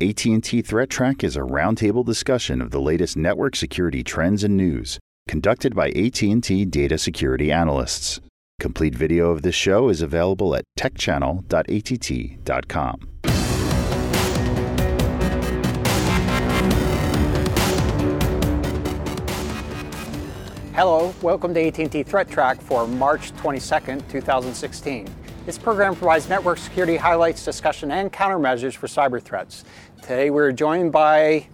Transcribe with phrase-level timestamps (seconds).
[0.00, 5.74] AT&T ThreatTraq is a roundtable discussion of the latest network security trends and news, conducted
[5.74, 8.20] by AT&T data security analysts.
[8.60, 13.08] Complete video of this show is available at techchannel.att.com.
[20.74, 25.08] Hello, welcome to AT&T ThreatTraq for March 22nd, 2016.
[25.48, 29.64] This program provides network security highlights, discussion, and countermeasures for cyber threats.
[30.02, 31.48] Today we're joined by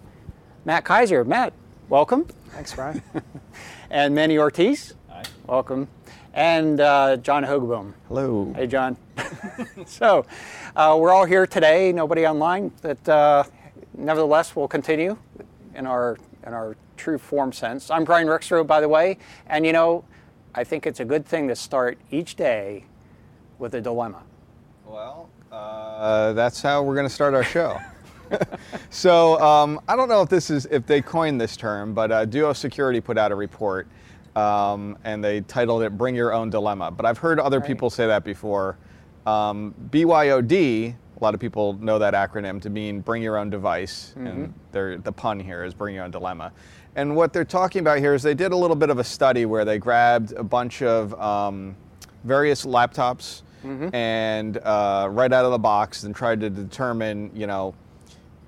[0.64, 1.24] Matt Kaiser.
[1.24, 1.52] Matt,
[1.88, 2.26] welcome.
[2.48, 3.00] Thanks, Brian.
[3.90, 4.94] and Manny Ortiz.
[5.08, 5.22] Hi.
[5.46, 5.86] Welcome.
[6.32, 7.92] And uh, John Hogoboom.
[8.08, 8.52] Hello.
[8.56, 8.96] Hey, John.
[9.86, 10.26] so
[10.74, 11.92] uh, we're all here today.
[11.92, 13.44] Nobody online, but uh,
[13.96, 15.16] nevertheless, we'll continue
[15.76, 17.92] in our in our true form sense.
[17.92, 20.02] I'm Brian Rexroad, by the way, and you know,
[20.52, 22.86] I think it's a good thing to start each day
[23.58, 24.22] with a dilemma.
[24.86, 27.78] Well, uh, that's how we're going to start our show.
[28.90, 32.24] so um, I don't know if this is if they coined this term, but uh,
[32.24, 33.86] Duo Security put out a report,
[34.34, 37.66] um, and they titled it "Bring Your Own Dilemma." But I've heard other Right.
[37.66, 38.76] people say that before.
[39.26, 40.52] Um, BYOD,
[40.94, 44.98] a lot of people know that acronym to mean "Bring Your Own Device," and they're,
[44.98, 46.52] the pun here is "Bring Your Own Dilemma."
[46.96, 49.46] And what they're talking about here is they did a little bit of a study
[49.46, 51.74] where they grabbed a bunch of um,
[52.24, 53.42] various laptops
[53.94, 57.74] and uh, right out of the box and tried to determine, you know,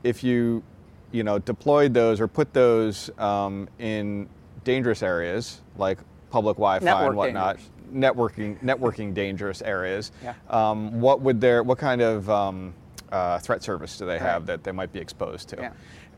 [0.05, 0.63] if you,
[1.11, 4.29] you know, deployed those or put those um, in
[4.65, 5.99] dangerous areas like
[6.31, 7.71] public Wi-Fi Network and whatnot, dangerous.
[7.95, 10.13] networking networking dangerous areas.
[10.23, 10.35] Yeah.
[10.51, 12.75] Um, what would their what kind of um,
[13.11, 14.47] uh, threat surface do they have Right.
[14.49, 15.57] that they might be exposed to?
[15.59, 15.71] Yeah.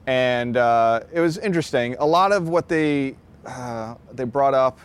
[0.08, 1.94] And uh, it was interesting.
[2.00, 3.14] A lot of what they
[3.46, 4.80] uh, they brought up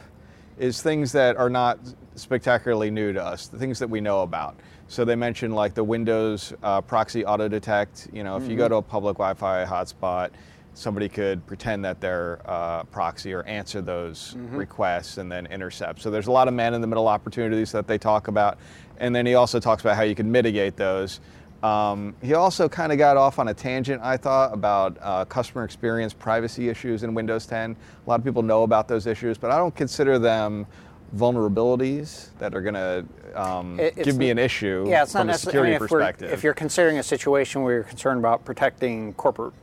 [0.59, 1.79] is things that are not
[2.15, 4.55] spectacularly new to us, the things that we know about.
[4.87, 8.07] So they mentioned like the Windows uh, proxy auto detect.
[8.13, 10.31] You know, if you go to a public Wi-Fi hotspot,
[10.75, 16.01] somebody could pretend that they're uh, proxy or answer those requests and then intercept.
[16.01, 18.57] So there's a lot of man-in-the-middle opportunities that they talk about,
[18.97, 21.19] and then he also talks about how you can mitigate those.
[21.63, 25.63] Um, he also kind of got off on a tangent, I thought, about uh, customer
[25.63, 27.71] experience privacy issues in Windows 10.
[28.05, 30.67] A lot of people know about those issues, but I don't consider them
[31.15, 35.35] vulnerabilities that are going to um, It- give me an issue Yeah, it's from not
[35.35, 36.33] a security necessarily if, perspective.
[36.33, 39.53] if you're considering a situation where you're concerned about protecting corporate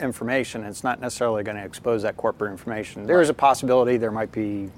[0.00, 3.06] information, it's not necessarily going to expose that corporate information.
[3.06, 4.70] There is a possibility there might be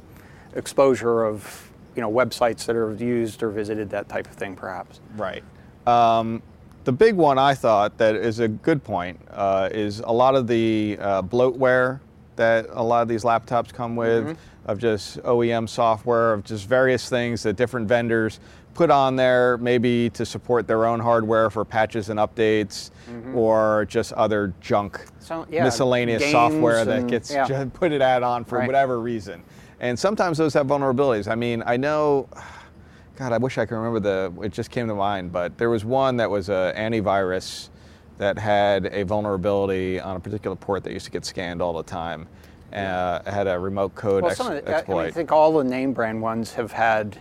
[0.55, 5.00] exposure of you know websites that are used or visited, that type of thing, perhaps.
[5.17, 5.43] Right.
[5.87, 6.43] Um,
[6.84, 10.47] the big one I thought that is a good point uh, is a lot of
[10.47, 12.00] the uh, bloatware
[12.37, 17.09] that a lot of these laptops come with, of just OEM software, of just various
[17.09, 18.41] things that different vendors
[18.75, 23.37] put on there, maybe to support their own hardware for patches and updates, mm-hmm.
[23.37, 27.65] or just other junk So, yeah, miscellaneous software that and- gets yeah.
[27.72, 28.66] put it add on for Right.
[28.66, 29.43] whatever reason.
[29.81, 31.26] And sometimes those have vulnerabilities.
[31.26, 32.28] I mean, I know
[33.16, 34.32] God, I wish I could remember the.
[34.43, 37.69] It just came to mind, but there was one that was a antivirus
[38.16, 41.82] that had a vulnerability on a particular port that used to get scanned all the
[41.82, 42.26] time.
[42.72, 44.97] Uh, had a remote code Well, ex- some of the, I, exploit.
[44.98, 47.19] mean, I think all the name brand ones have had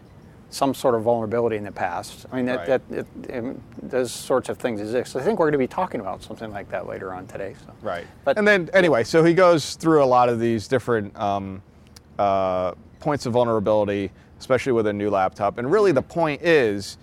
[0.51, 2.25] some sort of vulnerability in the past.
[2.31, 2.89] I mean, that, Right.
[2.89, 5.15] that it, um, those sorts of things exist.
[5.15, 7.55] I think we're going to be talking about something like that later on today.
[7.65, 7.71] So.
[7.81, 8.05] Right.
[8.25, 11.61] But- and then anyway, so he goes through a lot of these different um,
[12.17, 15.57] uh, points of vulnerability, especially with a new laptop.
[15.57, 16.97] And really, the point is,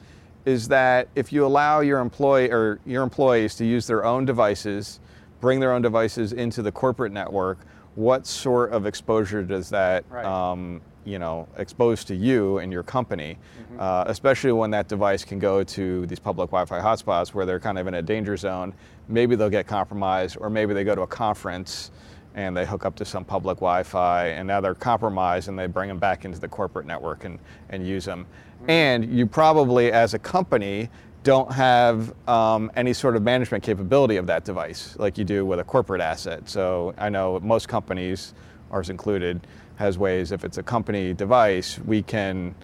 [0.45, 5.01] is that if you allow your employee or your employees to use their own devices,
[5.41, 7.59] bring their own devices into the corporate network,
[7.97, 10.25] what sort of exposure does that Right.
[10.25, 13.39] um, you know, exposed to you and your company,
[13.79, 17.79] uh, especially when that device can go to these public Wi-Fi hotspots where they're kind
[17.79, 18.75] of in a danger zone.
[19.09, 21.93] Maybe they'll get compromised, or maybe they go to a conference
[22.35, 25.89] and they hook up to some public Wi-Fi, and now they're compromised, and they bring
[25.89, 27.39] them back into the corporate network and,
[27.71, 28.27] and use them.
[28.69, 30.91] And you probably, as a company,
[31.27, 35.59] don't have um, any sort of management capability of that device like you do with
[35.59, 36.49] a corporate asset.
[36.49, 38.33] So I know most companies,
[38.71, 39.45] ours included,
[39.75, 42.55] has ways if it's a company device, we can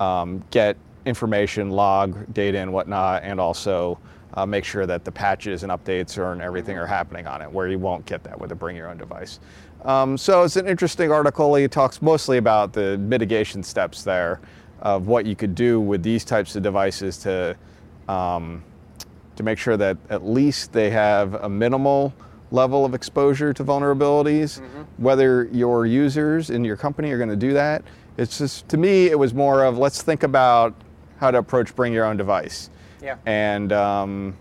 [0.00, 0.76] um, get
[1.06, 4.00] information, log data and whatnot, and also
[4.34, 7.48] uh, make sure that the patches and updates are, and everything are happening on it,
[7.48, 9.38] where you won't get that with a bring your own device.
[9.84, 11.54] Um, so it's an interesting article.
[11.54, 14.40] He talks mostly about the mitigation steps there
[14.80, 17.56] of what you could do with these types of devices to
[18.08, 18.62] um,
[19.36, 22.12] to make sure that at least they have a minimal
[22.50, 24.60] level of exposure to vulnerabilities.
[24.96, 27.82] Whether your users in your company are going to do that,
[28.16, 30.74] it's just to me it was more of let's think about
[31.18, 32.70] how to approach bring your own device.
[33.02, 33.16] Yeah.
[33.26, 34.36] And um,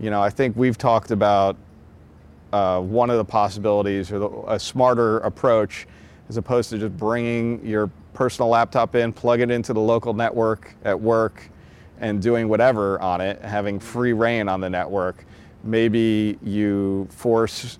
[0.00, 1.56] You know, I think we've talked about
[2.52, 5.86] uh, one of the possibilities or the, a smarter approach
[6.30, 10.74] as opposed to just bringing your personal laptop in, plug it into the local network
[10.84, 11.50] at work,
[12.00, 15.24] and doing whatever on it, having free reign on the network.
[15.62, 17.78] Maybe you force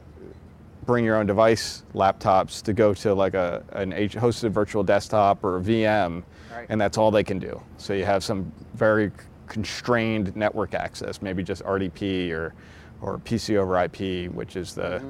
[0.86, 5.44] bring your own device laptops to go to like a an H- hosted virtual desktop
[5.44, 6.22] or a VM,
[6.52, 6.66] Right.
[6.68, 7.60] and that's all they can do.
[7.78, 9.12] So you have some very
[9.46, 12.54] constrained network access, maybe just RDP or
[13.02, 15.02] or PC over IP, which is the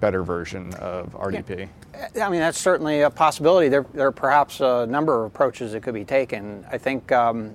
[0.00, 1.68] better version of RDP.
[2.20, 3.68] I mean, that's certainly a possibility.
[3.68, 6.64] There, there are perhaps a number of approaches that could be taken.
[6.70, 7.54] I think, um,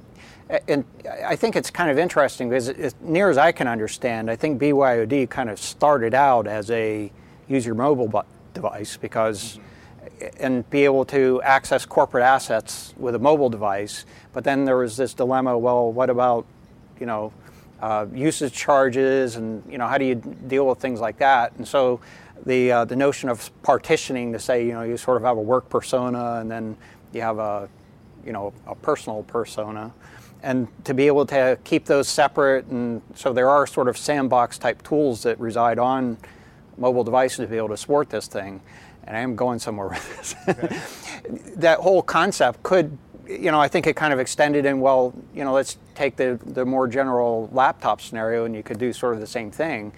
[0.68, 0.84] and
[1.26, 4.62] I think it's kind of interesting because, as near as I can understand, I think
[4.62, 7.12] BYOD kind of started out as a
[7.48, 8.22] use your mobile bu-
[8.54, 9.60] device because,
[10.40, 14.06] and be able to access corporate assets with a mobile device.
[14.34, 15.58] But then there was this dilemma.
[15.58, 16.46] Well, what about,
[17.00, 17.34] you know,
[17.82, 21.54] uh, usage charges, and you know, how do you deal with things like that?
[21.58, 22.00] And so,
[22.46, 25.42] the uh, the notion of partitioning to say, you know, you sort of have a
[25.42, 26.78] work persona, and then
[27.12, 27.70] you have a,
[28.26, 29.94] you know, a personal persona,
[30.44, 34.58] and to be able to keep those separate, and so there are sort of sandbox
[34.58, 36.18] type tools that reside on
[36.78, 38.62] mobile devices to be able to support this thing.
[39.06, 41.56] And I am going somewhere with this.
[41.56, 42.98] that whole concept could,
[43.28, 46.40] you know, I think it kind of extended in, well, you know, let's take the,
[46.46, 49.94] the more general laptop scenario and you could do sort of the same thing.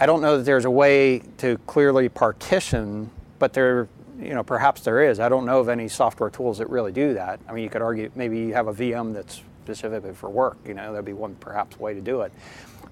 [0.00, 3.88] I don't know that there's a way to clearly partition, but there,
[4.20, 5.20] you know, perhaps there is.
[5.20, 7.40] I don't know of any software tools that really do that.
[7.48, 10.58] I mean, you could argue maybe you have a VM that's specifically for work.
[10.66, 12.32] You know, that'd be one perhaps way to do it.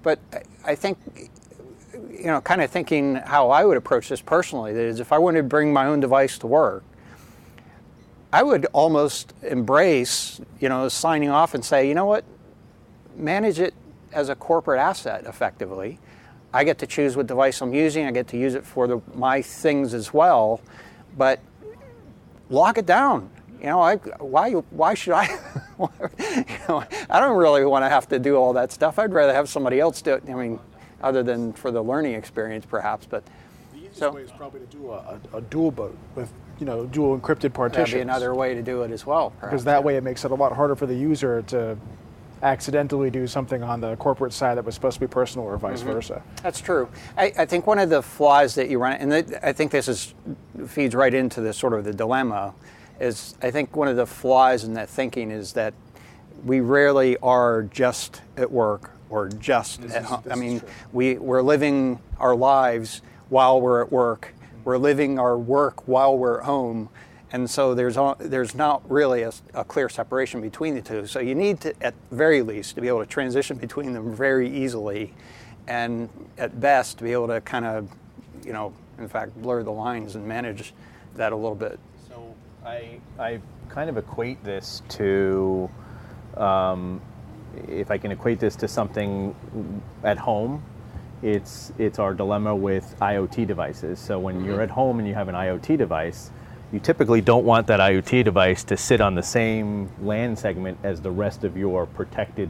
[0.01, 0.19] But
[0.65, 0.97] I- think,
[1.93, 4.71] you know, kind of thinking how I would approach this personally.
[4.71, 6.83] is if I wanted to bring my own device to work,
[8.31, 12.23] I would almost embrace, you know, signing off and say, you know what,
[13.15, 13.73] manage it
[14.13, 15.99] as a corporate asset effectively.
[16.53, 18.05] I get to choose what device I'm using.
[18.05, 20.61] I get to use it for the, my things as well,
[21.17, 21.39] but
[22.49, 23.29] lock it down.
[23.59, 25.25] You know, I, why, why should I?
[25.79, 28.97] you know, I don't really want to have to do all that stuff.
[28.97, 30.23] I'd rather have somebody else do it.
[30.29, 30.59] I mean,
[31.01, 33.05] other than for the learning experience, perhaps.
[33.05, 33.23] But
[33.73, 36.65] The easiest So- way is probably to do a, a, a dual boot with, you
[36.65, 37.89] know, dual encrypted partitions.
[37.91, 39.31] that'd be another way to do it as well.
[39.31, 39.51] Perhaps.
[39.51, 41.77] Because that way it makes it a lot harder for the user to
[42.41, 45.81] accidentally do something on the corporate side that was supposed to be personal or vice
[45.81, 45.91] Mm-hmm.
[45.91, 46.23] versa.
[46.43, 46.89] That's true.
[47.17, 49.87] I, I think one of the flaws that you run, and that- I think this
[49.87, 50.13] is
[50.67, 52.53] feeds right into the sort of the dilemma,
[52.99, 55.73] is I think one of the flaws in that thinking is that
[56.45, 60.23] we rarely are just at work or just This at is- home.
[60.31, 60.61] I mean,
[60.93, 64.33] we we're living our lives while we're at work.
[64.63, 66.89] We're living our work while we're at home.
[67.31, 71.05] And so there's there's not really a, a clear separation between the two.
[71.05, 74.49] So you need to, at very least, to be able to transition between them very
[74.49, 75.13] easily,
[75.67, 77.89] and at best to be able to kind of,
[78.43, 80.73] you know, in fact, blur the lines and manage
[81.15, 81.79] that a little bit.
[82.07, 82.33] So
[82.65, 83.39] I, I
[83.69, 85.69] kind of equate this to,
[86.35, 86.99] um,
[87.67, 89.35] if I can equate this to something
[90.03, 90.63] at home,
[91.21, 93.99] it's it's our dilemma with IoT devices.
[93.99, 96.31] So when you're at home and you have an IoT device,
[96.71, 101.01] you typically don't want that IoT device to sit on the same LAN segment as
[101.01, 102.49] the rest of your protected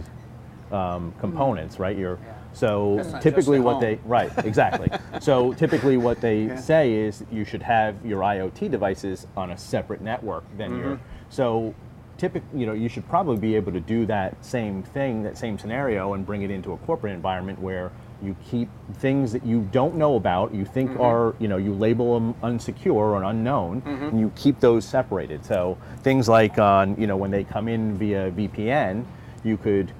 [0.71, 1.97] um, components, right?
[1.97, 2.19] Your
[2.51, 3.81] so typically what home.
[3.81, 4.89] they right exactly.
[5.21, 10.01] so typically what they say is you should have your IoT devices on a separate
[10.01, 11.03] network than your Mm-hmm.
[11.29, 11.75] so
[12.17, 15.59] typically you know you should probably be able to do that same thing that same
[15.59, 17.91] scenario and bring it into a corporate environment where
[18.23, 21.01] you keep things that you don't know about you think Mm-hmm.
[21.01, 25.45] are you know you label them unsecure or unknown and you keep those separated.
[25.45, 29.05] So things like on you know when they come in via VPN
[29.43, 29.91] you could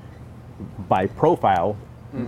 [0.89, 1.77] by profile,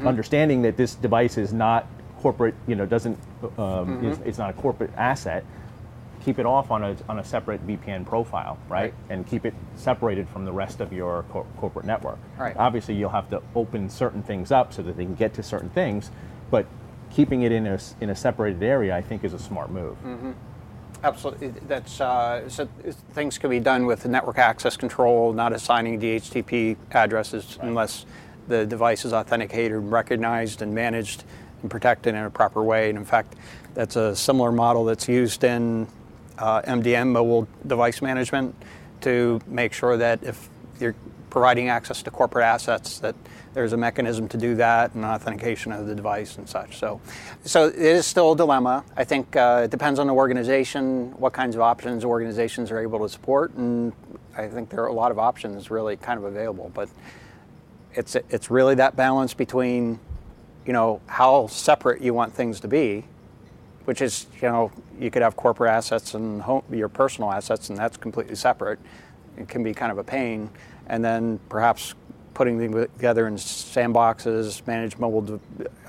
[0.05, 1.85] understanding that this device is not
[2.19, 3.17] corporate, you know, doesn't,
[3.57, 5.43] um, is, it's not a corporate asset,
[6.23, 8.81] keep it off on a, on a separate VPN profile, right?
[8.81, 8.93] Right.
[9.09, 12.19] And keep it separated from the rest of your cor- corporate network.
[12.37, 12.55] Right.
[12.57, 15.69] Obviously, you'll have to open certain things up so that they can get to certain
[15.69, 16.11] things,
[16.49, 16.65] but
[17.11, 19.97] keeping it in a, in a separated area, I think, is a smart move.
[21.03, 21.49] Absolutely.
[21.67, 22.67] That's uh, so
[23.13, 28.05] things can be done with network access control, not assigning DHCP addresses unless
[28.47, 31.23] the device is authenticated, recognized, and managed
[31.61, 32.89] and protected in a proper way.
[32.89, 33.35] And in fact,
[33.73, 35.87] that's a similar model that's used in
[36.41, 38.55] uh, MDM, mobile device management,
[39.01, 40.95] to make sure that if you're
[41.29, 43.15] providing access to corporate assets, that
[43.53, 46.77] there's a mechanism to do that and authentication of the device and such.
[46.77, 47.01] So,
[47.43, 48.83] so it is still a dilemma.
[48.95, 52.99] I think uh, it depends on the organization, what kinds of options organizations are able
[52.99, 53.93] to support, and
[54.37, 56.71] I think there are a lot of options really kind of available.
[56.73, 56.89] But
[57.93, 59.99] it's it's really that balance between
[60.65, 63.03] you know, how separate you want things to be,
[63.85, 67.77] which is, you know, you could have corporate assets and home, your personal assets, and
[67.77, 68.79] that's completely separate.
[69.37, 70.49] It can be kind of a pain.
[70.87, 71.95] And then perhaps
[72.33, 75.39] putting them together in sandboxes, manage mobile, de-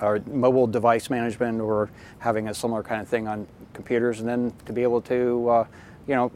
[0.01, 4.53] or mobile device management, or having a similar kind of thing on computers, and then
[4.67, 5.67] to be able to, uh,
[6.07, 6.31] you know,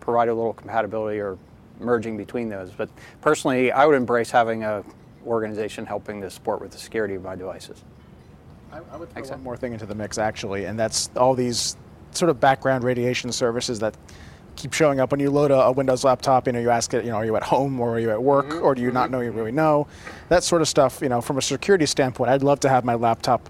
[0.00, 1.38] provide a little compatibility or
[1.78, 2.70] merging between those.
[2.70, 2.88] But
[3.20, 4.84] personally, I would embrace having a
[5.26, 7.82] organization helping to support with the security of my devices.
[8.72, 11.34] I, I would throw Thanks, one more thing into the mix, actually, and that's all
[11.34, 11.76] these
[12.12, 13.96] sort of background radiation services that
[14.56, 16.46] keep showing up when you load a, a Windows laptop.
[16.46, 18.22] You know, you ask it, you know, are you at home or are you at
[18.22, 18.64] work mm-hmm.
[18.64, 19.12] or do you not mm-hmm.
[19.12, 19.86] know you really know?
[20.28, 21.00] That sort of stuff.
[21.00, 23.48] You know, from a security standpoint, I'd love to have my laptop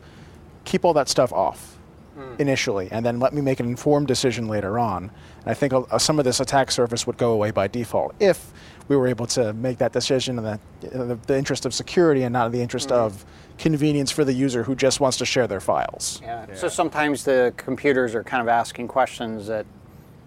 [0.64, 1.78] keep all that stuff off
[2.16, 2.38] mm.
[2.40, 5.04] initially, and then let me make an informed decision later on.
[5.04, 8.52] And I think uh, some of this attack surface would go away by default if
[8.90, 12.24] we were able to make that decision in the, in the, the interest of security
[12.24, 13.24] and not in the interest of
[13.56, 16.20] convenience for the user who just wants to share their files.
[16.24, 16.52] Yeah.
[16.56, 19.64] So sometimes the computers are kind of asking questions that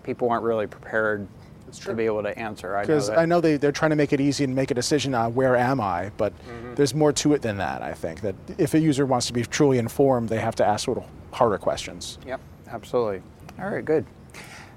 [0.03, 1.27] people aren't really prepared
[1.73, 2.77] to be able to answer.
[2.77, 3.17] I know Because that.
[3.17, 5.57] I know they, they're trying to make it easy and make a decision on where
[5.57, 6.31] am I, but
[6.75, 8.21] there's more to it than that, I think.
[8.21, 11.09] That if a user wants to be truly informed, they have to ask a little
[11.33, 12.17] harder questions.
[12.25, 12.39] Yep,
[12.69, 13.23] absolutely.
[13.59, 14.05] All right, good.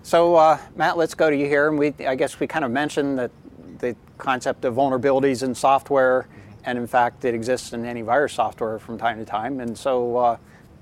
[0.02, 2.73] So uh, Matt, let's go to you here, and we I guess we kind of
[2.73, 3.31] mentioned that
[3.78, 6.28] the concept of vulnerabilities in software,
[6.64, 9.61] and in fact, it exists in antivirus software from time to time.
[9.61, 10.37] And so, uh,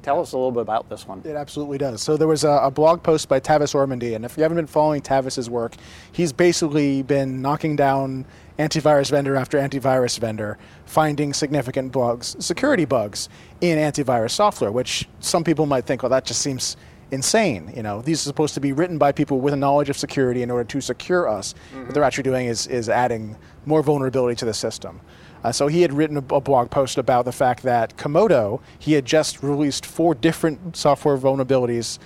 [0.04, 1.22] tell us a little bit about this one.
[1.24, 2.02] It absolutely does.
[2.02, 4.66] So there was a, a blog post by Tavis Ormandy, and if you haven't been
[4.66, 5.74] following Tavis's work,
[6.12, 8.26] he's basically been knocking down
[8.58, 13.28] antivirus vendor after antivirus vendor, finding significant bugs, security bugs
[13.62, 16.76] in antivirus software, which some people might think, well, that just seems
[17.10, 17.72] insane.
[17.74, 20.42] You know, these are supposed to be written by people with a knowledge of security
[20.42, 21.54] in order to secure us.
[21.54, 22.02] What they're mm-hmm.
[22.02, 25.00] actually doing is, is adding more vulnerability to the system.
[25.44, 28.94] Uh, so he had written a, a blog post about the fact that Comodo, he
[28.94, 31.98] had just released four different software vulnerabilities,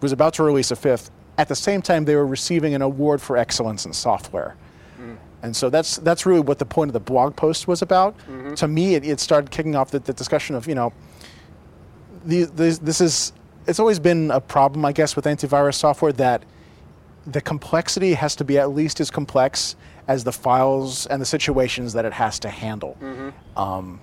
[0.00, 1.10] was about to release a fifth.
[1.38, 4.56] At the same time, they were receiving an award for excellence in software.
[4.94, 5.14] Mm-hmm.
[5.42, 8.16] And so that's that's really what the point of the blog post was about.
[8.18, 8.54] Mm-hmm.
[8.54, 10.94] To me, it, it started kicking off the, the discussion of you know,
[12.24, 13.32] the, this, this is
[13.66, 16.44] it's always been a problem, I guess, with antivirus software that
[17.26, 19.74] the complexity has to be at least as complex
[20.06, 22.96] as the files and the situations that it has to handle.
[23.56, 24.00] Um,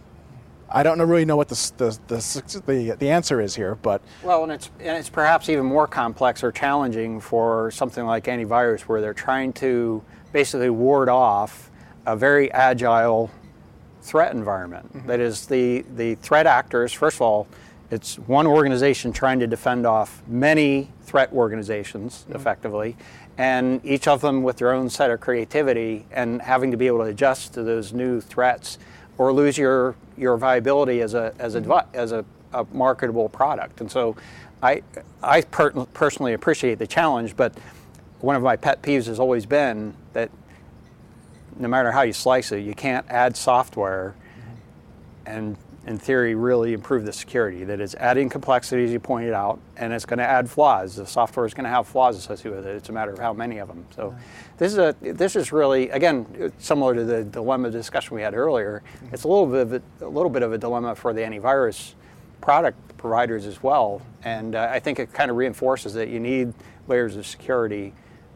[0.70, 4.42] I don't know, really know what the, the, the, the, answer is here, but Well,
[4.42, 9.00] and it's and it's perhaps even more complex or challenging for something like antivirus, where
[9.00, 11.70] they're trying to basically ward off
[12.08, 13.30] a very agile
[14.02, 15.06] threat environment.
[15.06, 16.92] That is, the the threat actors.
[16.92, 17.48] First of all,
[17.94, 22.36] it's one organization trying to defend off many threat organizations mm-hmm.
[22.36, 22.98] effectively,
[23.38, 27.00] and each of them with their own set of creativity and having to be able
[27.00, 28.80] to adjust to those new threats,
[29.18, 31.70] or lose your your viability as a as a mm-hmm.
[31.70, 33.80] devi- as a, a marketable product.
[33.80, 34.16] And so,
[34.62, 34.82] I
[35.22, 37.54] I per- personally appreciate the challenge, but
[38.20, 40.32] one of my pet peeves has always been that
[41.60, 45.28] no matter how you slice it, you can't add software mm-hmm.
[45.28, 47.64] and in theory really improve the security.
[47.64, 50.96] That is adding complexity, as you pointed out, and it's going to add flaws.
[50.96, 52.76] The software is going to have flaws associated with it.
[52.76, 53.86] It's a matter of how many of them.
[53.96, 54.16] So
[54.58, 58.82] this is a this is really again similar to the dilemma discussion we had earlier.
[59.12, 61.94] It's a little bit of a, a little bit of a dilemma for the antivirus
[62.40, 64.02] product providers as well.
[64.24, 66.54] And uh, I think it kind of reinforces that you need
[66.88, 67.94] layers of security.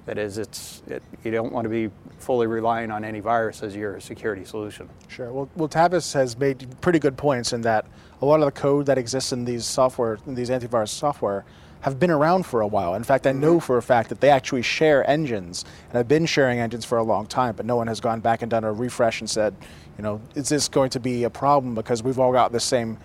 [0.07, 3.99] That is, it's it, you don't want to be fully relying on antivirus as your
[3.99, 4.89] security solution.
[5.09, 5.31] Sure.
[5.33, 7.85] Well, well, Tavis has made pretty good points in that
[8.21, 11.43] a lot of the code that exists in these software, in these antivirus software,
[11.81, 12.95] have been around for a while.
[12.95, 13.65] In fact, I know mm-hmm.
[13.65, 17.03] for a fact that they actually share engines and have been sharing engines for a
[17.03, 19.55] long time, but no one has gone back and done a refresh and said,
[19.97, 22.97] you know, is this going to be a problem because we've all got the same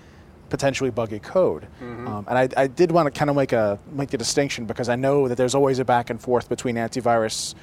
[0.52, 1.66] potentially buggy code.
[1.80, 4.88] Um, and I, I did want to kind of make a make the distinction because
[4.90, 7.54] I know that there's always a back and forth between antivirus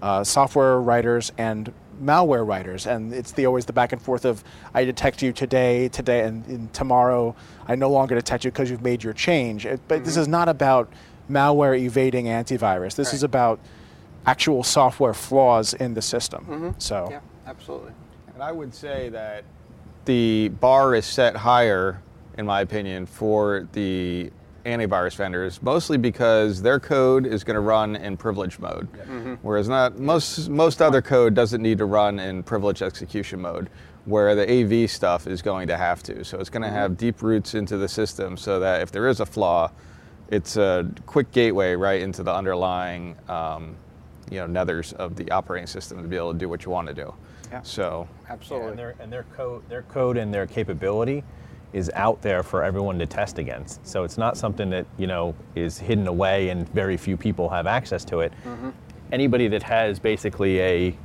[0.00, 4.44] uh, software writers and malware writers, and it's the always the back and forth of
[4.74, 7.34] I detect you today, today, and, and tomorrow
[7.66, 9.66] I no longer detect you because you've made your change.
[9.66, 10.88] It- but this is not about
[11.28, 12.94] malware evading antivirus.
[12.94, 13.58] This is about
[14.24, 16.74] actual software flaws in the system.
[16.78, 17.08] So.
[17.10, 17.92] Yeah, absolutely.
[18.34, 19.42] And I would say that
[20.04, 22.00] the bar is set higher,
[22.38, 24.30] in my opinion, for the
[24.64, 28.88] antivirus vendors, mostly because their code is going to run in privilege mode,
[29.42, 33.70] whereas not most most other code doesn't need to run in privilege execution mode,
[34.04, 36.24] where the AV stuff is going to have to.
[36.24, 39.20] So it's going to have deep roots into the system, so that if there is
[39.20, 39.70] a flaw,
[40.30, 43.76] it's a quick gateway right into the underlying, um,
[44.30, 46.88] you know, nethers of the operating system to be able to do what you want
[46.88, 47.14] to do.
[47.52, 47.62] Yeah.
[47.62, 48.70] So Absolutely.
[48.70, 51.22] And their and their code their code and their capability
[51.72, 53.86] is out there for everyone to test against.
[53.86, 57.66] So it's not something that you know is hidden away and very few people have
[57.66, 58.32] access to it.
[59.12, 60.96] Anybody that has basically a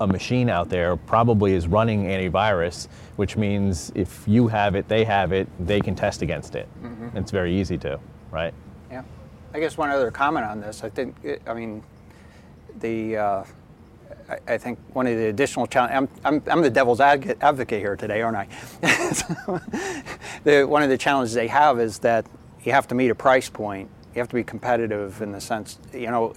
[0.00, 5.04] a machine out there probably is running antivirus, which means if you have it, they
[5.04, 6.68] have it, they can test against it.
[7.14, 7.98] It's very easy to,
[8.30, 8.54] right?
[8.90, 9.02] Yeah.
[9.54, 10.82] I guess one other comment on this.
[10.84, 11.82] I think, it, I mean,
[12.80, 13.44] the, uh,
[14.32, 17.96] I, I think one of the additional challenges, I'm, I'm, I'm the devil's advocate, here
[17.96, 18.48] today, aren't I?
[20.44, 22.26] the, one of the challenges they have is that
[22.64, 23.90] you have to meet a price point.
[24.14, 26.34] You have to be competitive in the sense, you know,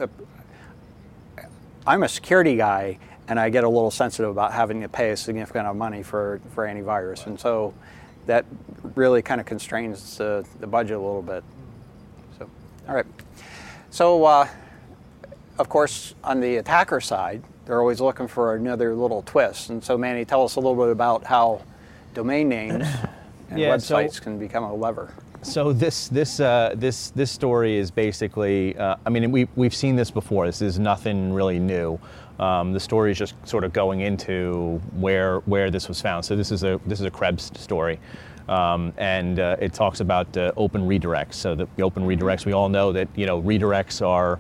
[1.87, 2.97] I'm a security guy
[3.27, 6.03] and I get a little sensitive about having to pay a significant amount of money
[6.03, 7.27] for, for antivirus.
[7.27, 7.73] And so
[8.25, 8.45] that
[8.95, 11.43] really kind of constrains the, the budget a little bit.
[12.39, 12.49] So,
[12.87, 13.05] all right.
[13.89, 14.47] So, uh,
[15.57, 19.69] of course, on the attacker side, they're always looking for another little twist.
[19.69, 21.61] And so, Manny, tell us a little bit about how
[22.13, 22.85] domain names
[23.49, 25.13] and Yeah, so- websites can become a lever.
[25.41, 28.75] So this this uh, this this story is basically.
[28.75, 30.47] Uh, I mean, we we've seen this before.
[30.47, 31.99] This is nothing really new.
[32.39, 36.25] Um, the story is just sort of going into where where this was found.
[36.25, 37.99] So this is a this is a Krebs story,
[38.49, 41.35] um, and uh, it talks about uh, open redirects.
[41.35, 44.39] So the, the open redirects, we all know that you know redirects are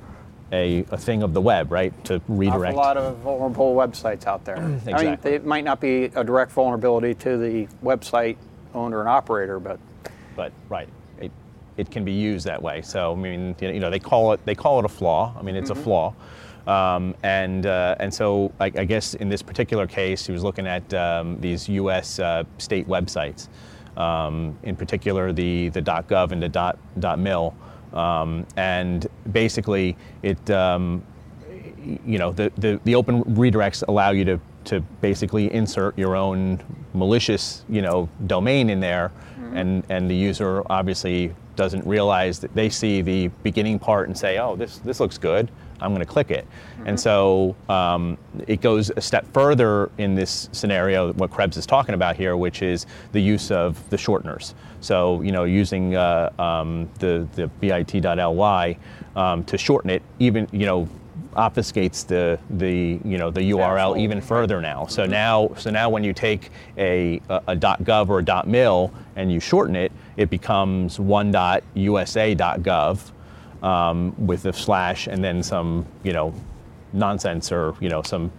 [0.55, 1.91] a, a thing of the web, right?
[2.05, 2.77] To redirect.
[2.77, 4.57] Awful lot of vulnerable websites out there.
[4.93, 8.37] I mean, it might not be a direct vulnerability to the website
[8.73, 9.79] owner and operator, but
[10.35, 11.31] but right, it,
[11.77, 12.81] it can be used that way.
[12.81, 15.35] So I mean, you know, they call it they call it a flaw.
[15.37, 16.13] I mean, it's a flaw,
[16.67, 20.67] um, and uh, and so I, I guess in this particular case, he was looking
[20.67, 22.19] at um, these U.S.
[22.19, 23.49] Uh, state websites,
[23.97, 27.55] um, in particular the the .gov and the dot, dot .mil,
[27.93, 30.49] um, and basically it.
[30.49, 31.03] Um,
[32.05, 36.59] you know, the, the, the open redirects allow you to, to basically insert your own
[36.93, 39.11] malicious, you know, domain in there,
[39.53, 44.39] and, and the user obviously doesn't realize that they see the beginning part and say,
[44.39, 46.47] oh, this, this looks good, I'm going to click it.
[46.85, 51.95] And so um, it goes a step further in this scenario, what Krebs is talking
[51.95, 54.53] about here, which is the use of the shorteners.
[54.81, 58.77] So, you know, using uh, um, the, the bit.ly
[59.15, 60.87] um, to shorten it, even, you know,
[61.35, 64.85] obfuscates the the you know the URL Actual- even further now.
[64.85, 69.31] So now so now when you take a, a, a .gov or a .mil and
[69.31, 71.51] you shorten it, it becomes one.usa.gov
[73.63, 76.33] um, with a slash and then some you know
[76.93, 78.31] nonsense or you know some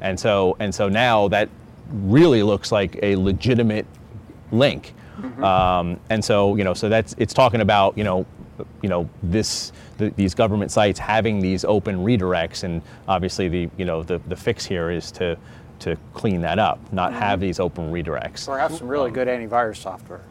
[0.00, 1.48] and so and so now that
[1.90, 3.86] really looks like a legitimate
[4.50, 4.94] link.
[5.42, 8.26] Um, and so you know so that's it's talking about you know
[8.82, 13.84] you know this the, these government sites having these open redirects and obviously the you
[13.84, 15.36] know the, the fix here is to
[15.78, 19.76] to clean that up not have these open redirects or have some really good antivirus
[19.76, 20.22] software.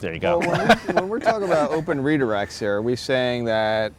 [0.00, 2.96] There you go Well, when, we, when we're talking about open redirects here, are we
[2.96, 3.92] saying that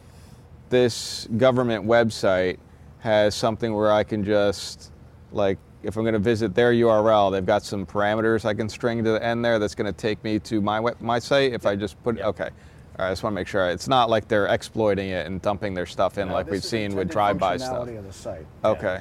[0.68, 2.58] this government website
[3.00, 4.92] has something where I can just,
[5.32, 9.02] like, if I'm going to visit their URL, they've got some parameters I can string
[9.04, 11.66] to the end there that's going to take me to my web, my site if
[11.66, 12.50] I just put okay.
[12.98, 15.40] All right, I just want to make sure it's not like they're exploiting it and
[15.40, 17.88] dumping their stuff in like we've seen with drive-by stuff.
[17.88, 18.46] Of the site.
[18.64, 19.00] Okay.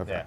[0.00, 0.10] Okay.
[0.10, 0.24] Yeah,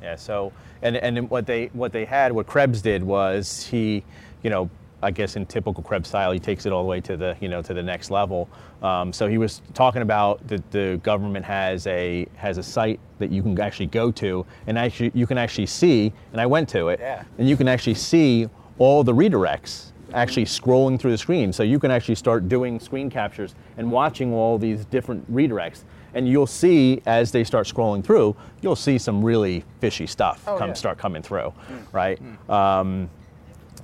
[0.00, 0.16] yeah.
[0.16, 4.04] So, and and what they what they had, what Krebs did was he,
[4.42, 4.70] you know,
[5.02, 7.48] I guess in typical Krebs style, he takes it all the way to the you
[7.48, 8.48] know to the next level.
[8.82, 13.30] Um, so he was talking about that the government has a has a site that
[13.30, 16.12] you can actually go to, and actually you can actually see.
[16.32, 17.24] And I went to it, Yeah.
[17.38, 21.52] and you can actually see all the redirects actually scrolling through the screen.
[21.52, 25.84] So you can actually start doing screen captures and watching all these different redirects.
[26.14, 30.68] And you'll see as they start scrolling through, you'll see some really fishy stuff come
[30.68, 30.74] yeah.
[30.74, 31.54] start coming through,
[31.92, 32.20] right?
[32.50, 33.08] Um,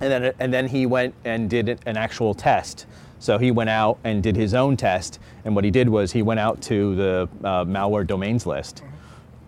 [0.01, 2.87] and then and then he went and did an actual test.
[3.21, 6.23] So he went out and did his own test, and what he did was he
[6.23, 8.83] went out to the uh, malware domains list,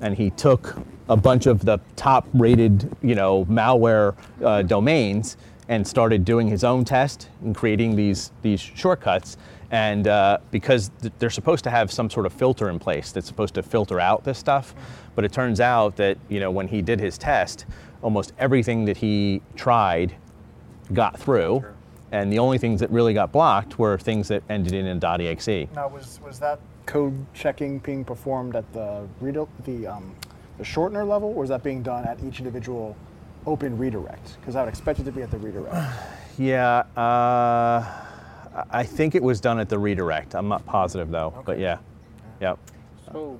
[0.01, 0.77] and he took
[1.09, 5.37] a bunch of the top-rated, you know, malware uh, domains
[5.69, 9.37] and started doing his own test and creating these these shortcuts.
[9.73, 13.29] And uh, because th- they're supposed to have some sort of filter in place that's
[13.29, 14.75] supposed to filter out this stuff,
[15.15, 17.67] but it turns out that you know when he did his test,
[18.03, 20.13] almost everything that he tried
[20.93, 21.65] got through,
[22.13, 25.69] and the only things that really got blocked were things that ended in a .exe.
[25.75, 30.15] Now, was was that code checking being performed at the redi- the um,
[30.59, 32.97] the shortener level, or is that being done at each individual
[33.47, 34.39] open redirect?
[34.41, 35.77] Because I would expect it to be at the redirect.
[36.39, 37.85] Yeah, uh,
[38.71, 40.35] I think it was done at the redirect.
[40.35, 41.79] I'm not positive though, but yeah,
[42.41, 42.59] yep.
[43.05, 43.39] So,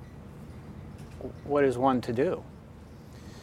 [1.45, 2.43] what is one to do?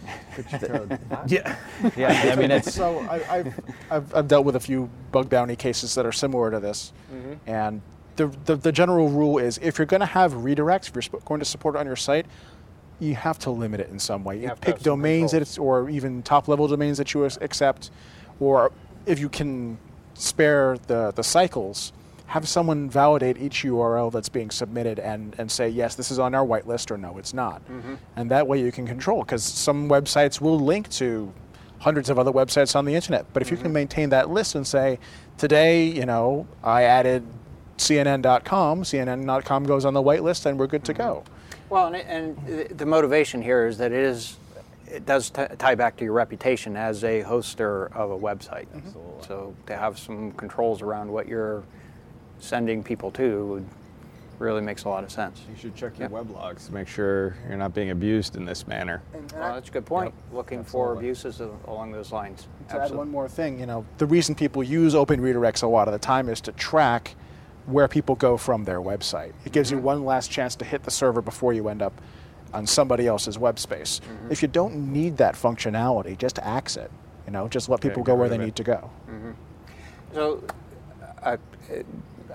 [1.26, 1.56] Yeah,
[1.96, 2.30] yeah.
[2.32, 5.94] I mean, it's So I, I've, I've, I've dealt with a few bug bounty cases
[5.94, 7.34] that are similar to this, mm-hmm.
[7.46, 7.82] and
[8.16, 11.40] the, the the general rule is if you're going to have redirects, if you're going
[11.40, 12.26] to support it on your site,
[13.00, 14.38] you have to limit it in some way.
[14.38, 17.90] You have to pick domains that it's, or even top level domains that you accept,
[18.40, 18.72] or
[19.06, 19.78] if you can
[20.14, 21.92] spare the the cycles.
[22.28, 26.34] Have someone validate each URL that's being submitted and, and say, yes, this is on
[26.34, 27.66] our whitelist, or no, it's not.
[27.70, 27.94] Mm-hmm.
[28.16, 31.32] And that way you can control, because some websites will link to
[31.78, 33.24] hundreds of other websites on the internet.
[33.32, 33.72] But if you can mm-hmm.
[33.74, 34.98] maintain that list and say,
[35.38, 37.26] today, you know, I added
[37.78, 41.24] CNN.com, CNN.com goes on the whitelist, and we're good to go.
[41.24, 41.34] Mm-hmm.
[41.70, 44.36] Well, and, and the motivation here is that it is,
[44.86, 48.66] it does t- tie back to your reputation as a hoster of a website.
[48.74, 49.26] Absolutely.
[49.26, 51.64] So to have some controls around what you're
[52.40, 53.66] sending people to would
[54.38, 55.42] really makes a lot of sense.
[55.50, 56.14] You should check your Yeah.
[56.14, 59.02] web logs to make sure you're not being abused in this manner.
[59.34, 60.14] Well, that's a good point.
[60.32, 62.46] Looking for abuses of, along those lines.
[62.68, 65.88] To add one more thing, you know, the reason people use open redirects a lot
[65.88, 67.16] of the time is to track
[67.66, 69.32] where people go from their website.
[69.44, 69.86] It gives you mm-hmm.
[69.86, 72.00] one last chance to hit the server before you end up
[72.54, 74.00] on somebody else's web space.
[74.00, 74.32] Mm-hmm.
[74.32, 76.90] If you don't need that functionality, just axe it.
[77.26, 78.44] You know, just let people get go where they it.
[78.44, 78.90] need to go.
[79.10, 79.30] Mm-hmm.
[80.14, 80.42] So,
[81.22, 81.36] uh,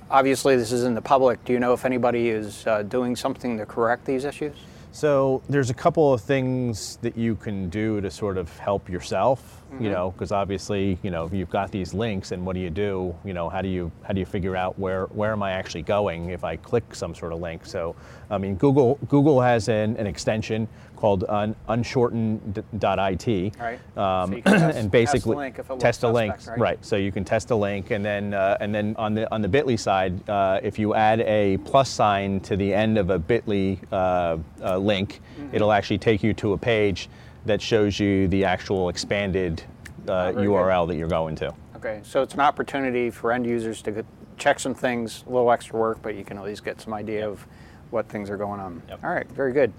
[0.09, 1.43] obviously, this is in the public.
[1.45, 4.55] Do you know if anybody is uh, doing something to correct these issues?
[4.91, 9.59] So there's a couple of things that you can do to sort of help yourself,
[9.73, 9.85] Mm-hmm.
[9.85, 13.15] you know, because obviously, you know, you've got these links, and what do you do?
[13.25, 15.81] You know, how do you how do you figure out where where am I actually
[15.81, 17.65] going if I click some sort of link?
[17.65, 17.95] So,
[18.29, 20.67] I mean, Google Google has an, an extension
[21.03, 23.97] called un, unshortened.it, Right.
[23.97, 26.85] Um, So you can test- and basically test a link test a link, suspect, right?
[26.85, 29.49] So you can test a link, and then uh, and then on the on the
[29.49, 33.79] Bitly side, uh, if you add a plus sign to the end of a Bitly
[33.91, 35.55] uh, uh, link, Mm-hmm.
[35.55, 37.09] it'll actually take you to a page
[37.45, 39.61] that shows you the actual expanded
[40.07, 40.53] uh, very good.
[40.53, 41.51] URL that you're going to.
[41.75, 44.05] Okay, so it's an opportunity for end users to
[44.37, 47.27] check some things, a little extra work, but you can at least get some idea
[47.27, 47.45] of
[47.89, 48.81] what things are going on.
[48.89, 49.03] Yep.
[49.03, 49.73] All right, very good.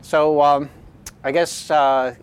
[0.00, 0.70] So um,
[1.22, 2.14] I guess uh,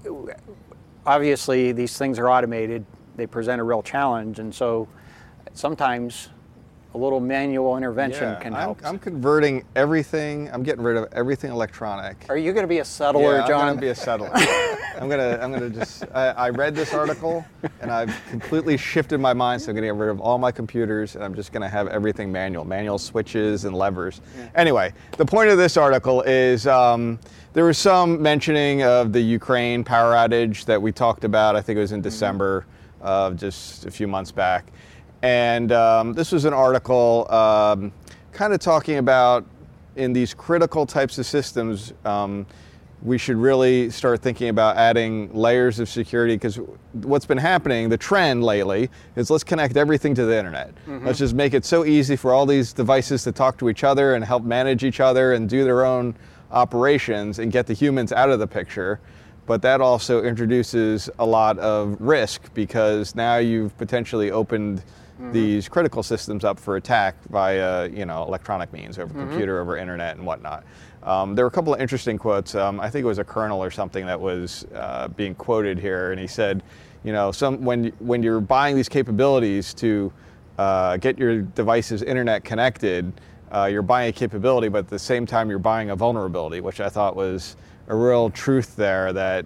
[1.06, 2.86] obviously these things are automated.
[3.16, 4.88] They present a real challenge, and so
[5.54, 6.30] sometimes
[6.96, 8.80] a little manual intervention can I'm, help.
[8.86, 10.50] I'm converting everything.
[10.54, 12.26] I'm getting rid of everything electronic.
[12.30, 13.62] Are you going to be a settler, yeah, John?
[13.68, 14.32] I'm gonna be a settler.
[14.34, 16.06] I'm gonna, I'm gonna just.
[16.14, 17.46] I, I read this article,
[17.82, 19.62] and I've completely shifted my mind.
[19.62, 22.32] So I'm gonna get rid of all my computers, and I'm just gonna have everything
[22.32, 24.22] manual, manual switches and levers.
[24.56, 27.20] Anyway, the point of this article is um,
[27.52, 31.58] there was some mentioning of the Ukraine power outage that we talked about.
[31.58, 32.66] I think it was in December
[33.02, 34.72] of just a few months back,
[35.22, 37.92] and um, this was an article um,
[38.32, 39.46] kind of talking about
[39.96, 42.46] in these critical types of systems, um,
[43.02, 46.58] we should really start thinking about adding layers of security because
[46.94, 50.74] what's been happening, the trend lately, is let's connect everything to the internet.
[51.06, 54.16] Let's just make it so easy for all these devices to talk to each other
[54.16, 56.16] and help manage each other and do their own
[56.52, 59.00] operations and get the humans out of the picture.
[59.46, 64.84] But that also introduces a lot of risk because now you've potentially opened
[65.32, 70.18] these critical systems up for attack via you know electronic means over computer over internet
[70.18, 70.66] and whatnot
[71.04, 73.64] um, there were a couple of interesting quotes um, i think it was a colonel
[73.64, 76.62] or something that was uh, being quoted here and he said
[77.06, 80.12] you know some when when you're buying these capabilities to
[80.58, 83.14] uh, get your devices internet connected
[83.54, 86.82] uh, you're buying a capability but at the same time you're buying a vulnerability which
[86.82, 87.56] i thought was
[87.88, 89.46] a real truth there that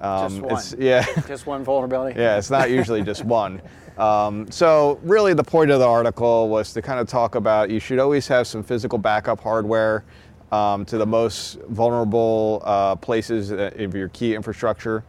[0.00, 0.44] um, Just one.
[0.52, 2.18] it's- yeah Just one vulnerability.
[2.18, 3.62] yeah, it's not usually just one.
[3.98, 7.78] Um, so, really, the point of the article was to kind of talk about you
[7.78, 10.04] should always have some physical backup hardware
[10.50, 15.04] um, to the most vulnerable uh, places of your key infrastructure.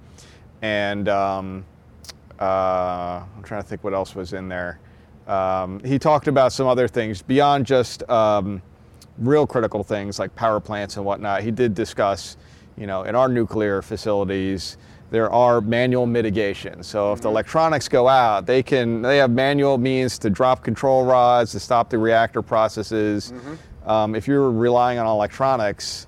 [0.61, 1.65] And um,
[2.39, 4.79] uh, I'm trying to think what else was in there.
[5.27, 8.61] Um, he talked about some other things beyond just um,
[9.17, 11.43] real critical things like power plants and whatnot.
[11.43, 12.37] He did discuss,
[12.77, 14.77] you know, in our nuclear facilities,
[15.13, 16.87] there are manual mitigations.
[16.87, 21.05] So if the electronics go out, they can they have manual means to drop control
[21.05, 23.31] rods to stop the reactor processes.
[23.85, 26.07] Um, if you're relying on electronics,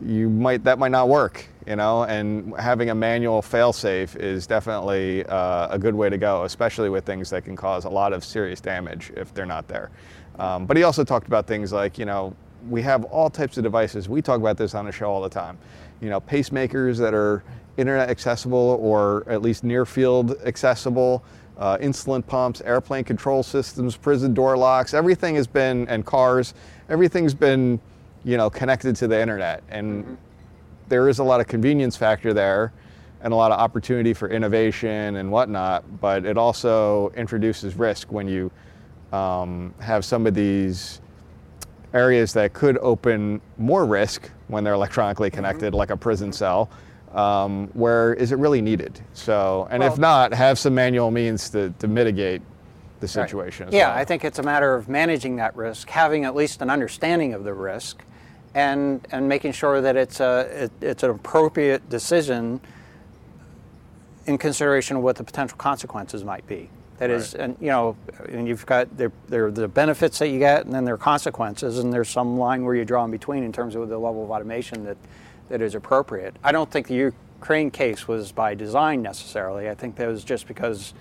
[0.00, 1.44] you might that might not work.
[1.66, 6.44] You know, and having a manual failsafe is definitely uh, a good way to go,
[6.44, 9.90] especially with things that can cause a lot of serious damage if they're not there.
[10.38, 12.36] Um, but he also talked about things like, you know,
[12.70, 14.08] we have all types of devices.
[14.08, 15.58] We talk about this on the show all the time.
[16.00, 17.42] You know, pacemakers that are
[17.76, 21.24] internet accessible or at least near field accessible,
[21.58, 24.94] uh, insulin pumps, airplane control systems, prison door locks.
[24.94, 26.54] Everything has been, and cars,
[26.88, 27.80] everything's been,
[28.24, 29.62] you know, connected to the internet.
[29.68, 30.16] And
[30.88, 32.72] there is a lot of convenience factor there
[33.22, 38.28] and a lot of opportunity for innovation and whatnot, but it also introduces risk when
[38.28, 38.50] you
[39.12, 41.00] um, have some of these
[41.94, 45.76] areas that could open more risk when they're electronically connected, mm-hmm.
[45.76, 46.68] like a prison cell.
[47.14, 49.00] Um, where is it really needed?
[49.12, 52.42] So, and well, if not, have some manual means to, to mitigate
[52.98, 53.66] the situation.
[53.66, 53.74] Right.
[53.74, 53.98] Yeah, well.
[53.98, 57.44] I think it's a matter of managing that risk, having at least an understanding of
[57.44, 58.02] the risk,
[58.54, 62.60] and and making sure that it's a it, it's an appropriate decision
[64.26, 66.68] in consideration of what the potential consequences might be.
[66.98, 67.18] That right.
[67.18, 67.96] is, and you know,
[68.28, 70.98] and you've got there, there are the benefits that you get, and then there are
[70.98, 74.24] consequences, and there's some line where you draw in between in terms of the level
[74.24, 74.96] of automation that
[75.48, 76.36] that is appropriate.
[76.42, 79.68] I don't think the Ukraine case was by design necessarily.
[79.68, 80.94] I think that was just because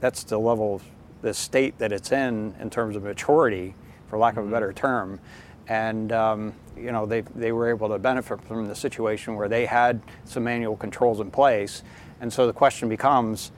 [0.00, 0.82] that's the level of
[1.22, 3.74] the state that it's in in terms of maturity,
[4.08, 4.52] for lack of a mm-hmm.
[4.52, 5.20] better term,
[5.68, 9.66] and um, you know they they were able to benefit from the situation where they
[9.66, 11.82] had some manual controls in place,
[12.20, 13.52] and so the question becomes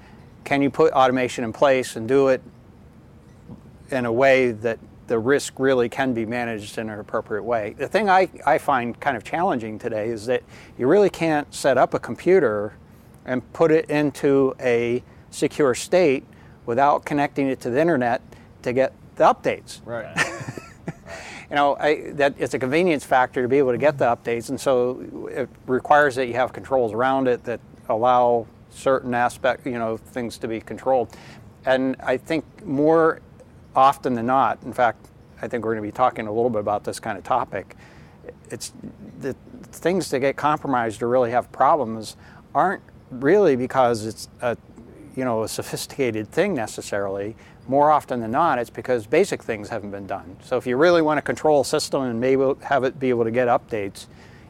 [0.45, 2.43] can you put automation in place and do it
[3.91, 4.79] in a way that
[5.13, 7.75] the risk really can be managed in an appropriate way?
[7.77, 10.43] The thing I, I find kind of challenging today is that
[10.79, 12.73] you really can't set up a computer
[13.27, 16.25] and put it into a secure state
[16.65, 18.23] without connecting it to the internet
[18.63, 19.83] to get the updates.
[19.85, 20.17] Right.
[21.51, 24.49] you know, I, that it's a convenience factor to be able to get the updates,
[24.49, 29.79] and so it requires that you have controls around it that allow certain aspect, you
[29.79, 31.15] know, things to be controlled.
[31.67, 33.21] And I think more
[33.75, 35.09] often than not, in fact,
[35.41, 37.77] I think we're going to be talking a little bit about this kind of topic.
[38.51, 38.73] It's
[39.21, 39.35] the
[39.73, 42.17] things that get compromised or really have problems
[42.55, 44.57] aren't really because it's a
[45.17, 47.37] you know a sophisticated thing necessarily.
[47.69, 50.37] More often than not, it's because basic things haven't been done.
[50.43, 53.25] So if you really want to control a system and maybe have it be able
[53.25, 54.07] to get updates,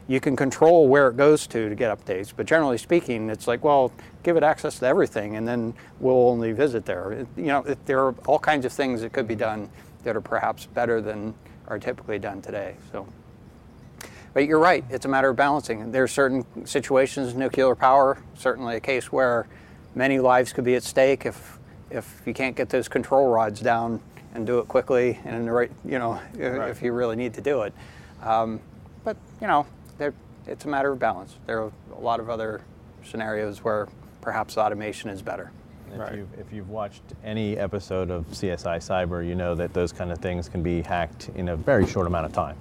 [0.07, 2.33] you can control where it goes to to get updates.
[2.35, 3.91] But generally speaking, it's like, well,
[4.23, 7.25] give it access to everything, and then we'll only visit there.
[7.37, 9.69] You know, there are all kinds of things that could be done
[10.03, 11.33] that are perhaps better than
[11.67, 12.75] are typically done today.
[12.91, 13.07] So,
[14.33, 15.91] but you're right; it's a matter of balancing.
[15.91, 19.47] There are certain situations, nuclear power, certainly a case where
[19.95, 24.01] many lives could be at stake if if you can't get those control rods down
[24.33, 26.69] and do it quickly and in the right, you know, right.
[26.69, 27.73] if you really need to do it.
[28.23, 28.59] Um,
[29.03, 29.67] but you know,
[30.47, 31.35] it's a matter of balance.
[31.45, 32.61] There are a lot of other
[33.03, 33.87] scenarios where
[34.21, 35.51] perhaps automation is better.
[35.91, 36.15] If, right.
[36.15, 40.17] you've, if you've watched any episode of CSI Cyber, you know that those kind of
[40.17, 42.57] things can be hacked in a very short amount of time.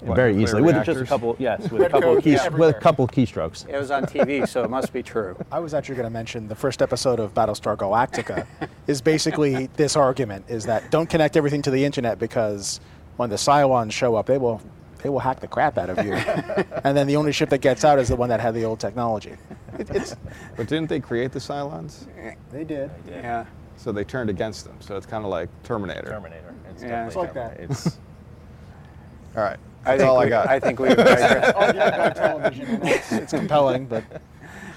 [0.00, 2.78] What, very easily with just a couple yes with a couple keys, yeah, with a
[2.78, 6.04] couple keystrokes it was on tv so it must be true i was actually going
[6.04, 8.46] to mention the first episode of battlestar galactica
[8.86, 12.80] is basically this argument is that don't connect everything to the internet because
[13.16, 14.60] when the Cylons show up they will
[15.04, 16.14] they will hack the crap out of you.
[16.84, 18.80] and then the only ship that gets out is the one that had the old
[18.80, 19.36] technology.
[19.78, 20.16] It,
[20.56, 22.06] but didn't they create the Cylons?
[22.50, 22.90] They did.
[23.04, 23.22] They did.
[23.22, 23.44] Yeah.
[23.76, 24.76] So they turned against them.
[24.80, 26.08] So it's kind of like Terminator.
[26.08, 26.54] Terminator.
[26.70, 27.60] It's yeah, it's like that.
[27.60, 27.86] It's
[29.36, 29.58] all right.
[29.84, 30.48] That's all we, I got.
[30.48, 30.88] I think we.
[30.94, 32.80] television.
[32.82, 34.04] It's, it's compelling, but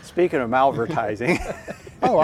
[0.04, 1.40] speaking of malvertising.
[2.04, 2.18] oh,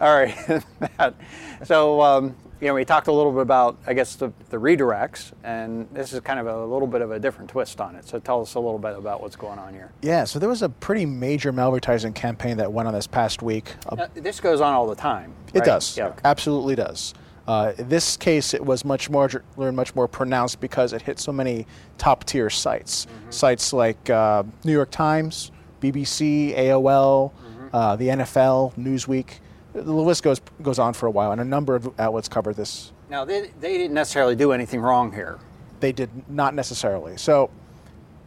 [0.00, 1.14] all right.
[1.62, 5.32] so um, you know, we talked a little bit about, I guess, the, the redirects,
[5.42, 8.08] and this is kind of a little bit of a different twist on it.
[8.08, 9.92] So tell us a little bit about what's going on here.
[10.00, 13.74] Yeah, so there was a pretty major malvertising campaign that went on this past week.
[13.86, 15.34] Uh, this goes on all the time.
[15.48, 15.56] Right?
[15.56, 15.94] It does.
[15.94, 16.14] Yeah.
[16.24, 17.12] Absolutely does.
[17.46, 21.32] Uh, in this case, it was much more much more pronounced because it hit so
[21.32, 21.66] many
[21.98, 23.04] top tier sites.
[23.04, 23.30] Mm-hmm.
[23.30, 27.76] Sites like uh, New York Times, BBC, AOL, mm-hmm.
[27.76, 29.40] uh, the NFL, Newsweek
[29.74, 32.92] the list goes goes on for a while, and a number of outlets cover this.
[33.10, 35.38] Now, they, they didn't necessarily do anything wrong here.
[35.80, 37.16] They did not necessarily.
[37.16, 37.50] So,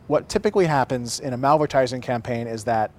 [0.07, 2.91] what typically happens in a malvertising campaign is that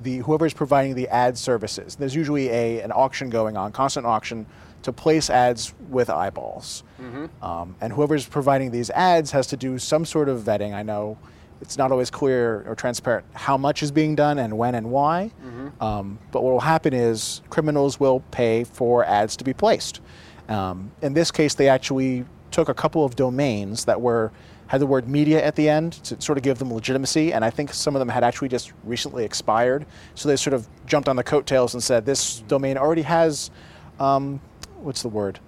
[0.00, 4.04] the whoever is providing the ad services, there's usually a an auction going on, constant
[4.04, 4.46] auction
[4.82, 7.26] to place ads with eyeballs, mm-hmm.
[7.42, 10.74] um, and whoever is providing these ads has to do some sort of vetting.
[10.74, 11.16] I know
[11.64, 15.30] it's not always clear or transparent how much is being done and when and why.
[15.42, 15.82] Mm-hmm.
[15.82, 20.02] Um, but what will happen is criminals will pay for ads to be placed.
[20.48, 24.30] Um, in this case, they actually took a couple of domains that were
[24.66, 27.50] had the word media at the end to sort of give them legitimacy, and I
[27.50, 29.86] think some of them had actually just recently expired.
[30.14, 33.50] So they sort of jumped on the coattails and said, "This domain already has,
[33.98, 34.40] um,
[34.82, 35.38] what's the word,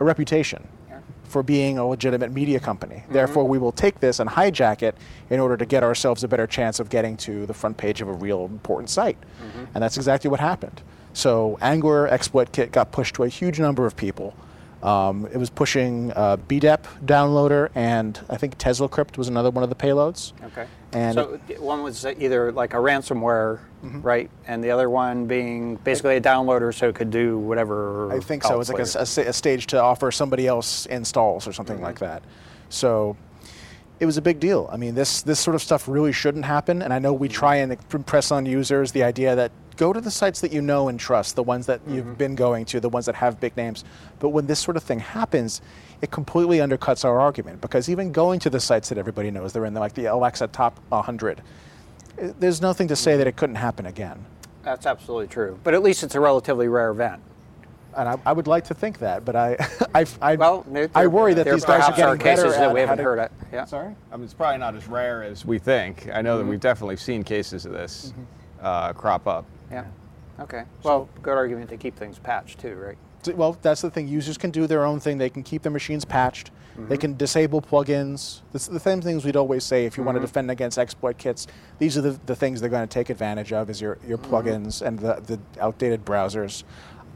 [0.00, 0.68] a reputation."
[1.34, 2.94] For being a legitimate media company.
[2.94, 3.12] Mm-hmm.
[3.12, 4.96] Therefore, we will take this and hijack it
[5.30, 8.06] in order to get ourselves a better chance of getting to the front page of
[8.06, 9.18] a real important site.
[9.20, 9.64] Mm-hmm.
[9.74, 10.80] And that's exactly what happened.
[11.12, 14.36] So, Angler Exploit Kit got pushed to a huge number of people.
[14.84, 19.70] Um, it was pushing uh, Bedep downloader, and I think TeslaCrypt was another one of
[19.70, 20.34] the payloads.
[20.44, 20.66] Okay.
[20.92, 24.00] And so one was either like a ransomware, Mm-hmm.
[24.00, 28.10] right, and the other one being basically a downloader, so it could do whatever.
[28.12, 28.58] I think so.
[28.60, 32.04] It's like a, a a stage to offer somebody else installs or something like Mm-hmm.
[32.06, 32.22] that.
[32.70, 33.14] So
[34.00, 34.68] it was a big deal.
[34.72, 36.80] I mean, this this sort of stuff really shouldn't happen.
[36.82, 40.10] And I know we try and impress on users the idea that go to the
[40.10, 41.94] sites that you know and trust, the ones that Mm-hmm.
[41.94, 43.84] you've been going to, the ones that have big names.
[44.20, 45.60] But when this sort of thing happens,
[46.02, 49.64] it completely undercuts our argument because even going to the sites that everybody knows, they're
[49.64, 51.42] in the, like the Alexa top 100.
[52.18, 54.24] eh, There's nothing to say that it couldn't happen again.
[54.62, 55.58] That's absolutely true.
[55.64, 57.20] But at least it's a relatively rare event.
[57.96, 59.56] And I, I would like to think that, but I,
[59.94, 62.74] I, I, Well, there- I worry that these guys are getting better cases at that
[62.74, 63.30] we haven't heard it.
[63.52, 63.64] Yeah.
[63.66, 63.94] Sorry.
[64.10, 66.08] I mean, it's probably not as rare as we think.
[66.12, 68.12] I know that we've definitely seen cases of this
[68.60, 69.44] uh, crop up.
[69.74, 69.84] Yeah.
[70.40, 70.64] Okay.
[70.82, 72.98] Well, good argument to keep things patched too, right?
[73.36, 74.06] Well, that's the thing.
[74.06, 75.18] Users can do their own thing.
[75.18, 76.50] They can keep their machines patched.
[76.76, 76.94] They mm-hmm.
[76.96, 78.42] can disable plugins.
[78.52, 80.26] It's the same things we'd always say if you want to mm-hmm.
[80.26, 81.46] defend against exploit kits.
[81.78, 84.34] These are the, the things they're going to take advantage of is your, your mm-hmm.
[84.34, 86.64] plugins and the, the outdated browsers.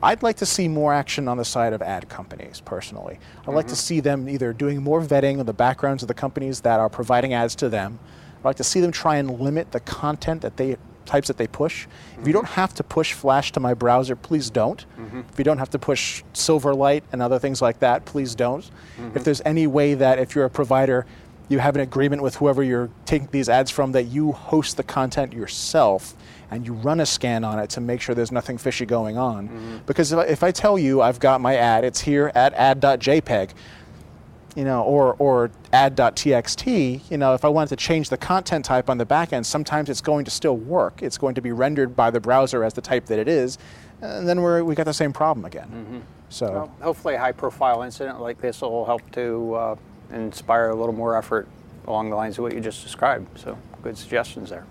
[0.03, 3.19] I'd like to see more action on the side of ad companies, personally.
[3.47, 6.61] I'd like to see them either doing more vetting of the backgrounds of the companies
[6.61, 7.99] that are providing ads to them.
[8.39, 10.77] I'd like to see them try and limit the content that they
[11.09, 11.87] types that they push.
[11.87, 12.33] If you mm-hmm.
[12.33, 14.85] don't have to push Flash to my browser, please don't.
[14.99, 15.21] Mm-hmm.
[15.33, 18.63] If you don't have to push Silverlight and other things like that, please don't.
[18.63, 19.17] Mm-hmm.
[19.17, 21.07] If there's any way that if you're a provider,
[21.49, 24.83] you have an agreement with whoever you're taking these ads from that you host the
[24.83, 26.15] content yourself
[26.51, 29.83] and you run a scan on it to make sure there's nothing fishy going on.
[29.87, 33.51] Because if I, if I tell you I've got my ad, it's here at ad.jpg,
[34.59, 38.91] you know, or, or add.txt, you know, if I wanted to change the content type
[38.91, 41.01] on the back end, sometimes it's going to still work.
[41.01, 43.57] It's going to be rendered by the browser as the type that it is,
[44.03, 46.03] and then we're, we got the same problem again.
[46.29, 49.77] So, Well, hopefully, a high-profile incident like this will help to uh,
[50.13, 51.47] inspire a little more effort
[51.87, 53.39] along the lines of what you just described.
[53.39, 54.67] So, good suggestions there.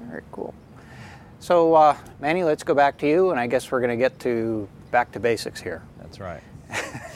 [0.00, 0.54] All right, cool.
[1.40, 4.18] So, uh, Manny, let's go back to you, and I guess we're going to get
[4.20, 5.82] to back to basics here.
[5.98, 6.42] That's right.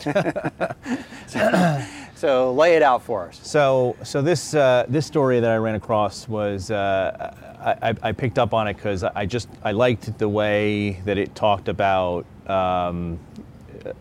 [2.17, 3.41] So, lay it out for us.
[3.43, 7.35] So, so this uh, this story that I ran across was uh,
[7.83, 11.35] I, I- picked up on it because I just I liked the way that it
[11.35, 13.19] talked about um,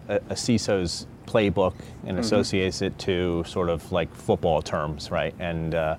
[0.07, 1.73] a, a CISO's playbook
[2.05, 5.33] and associates it to sort of like football terms, right?
[5.39, 5.95] And uh,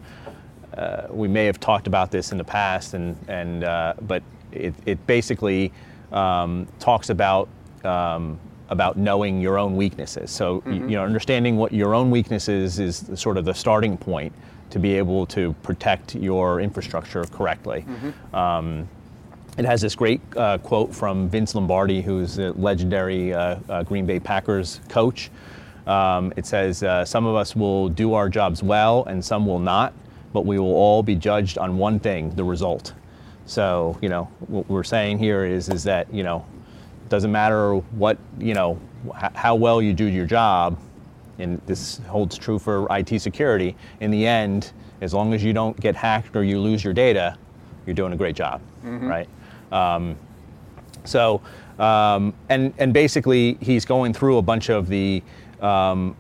[0.76, 4.72] uh, we may have talked about this in the past, and and uh, but it,
[4.86, 5.72] it basically
[6.12, 7.48] um, talks about
[7.82, 8.38] um,
[8.70, 10.31] about knowing your own weaknesses.
[10.31, 14.33] So y- you know, understanding what your own weaknesses is sort of the starting point
[14.70, 17.85] to be able to protect your infrastructure correctly.
[18.33, 18.88] Um,
[19.59, 24.05] it has this great uh, quote from Vince Lombardi, who's a legendary uh, uh, Green
[24.07, 25.31] Bay Packers coach.
[25.87, 29.61] Um, it says, uh, Some of us will do our jobs well and some will
[29.61, 29.92] not,
[30.33, 32.94] but we will all be judged on one thing the result.
[33.46, 36.44] So, you know, what we're saying here is, is that, you know,
[37.08, 38.78] doesn't matter what, you know,
[39.16, 40.78] h- how well you do your job,
[41.38, 45.78] and this holds true for IT security, in the end, as long as you don't
[45.80, 47.36] get hacked or you lose your data,
[47.86, 48.60] you're doing a great job,
[49.08, 49.28] right?
[49.72, 50.16] Um,
[51.04, 51.40] so,
[51.78, 55.22] um, and and basically, he's going through a bunch of the
[55.60, 56.16] um,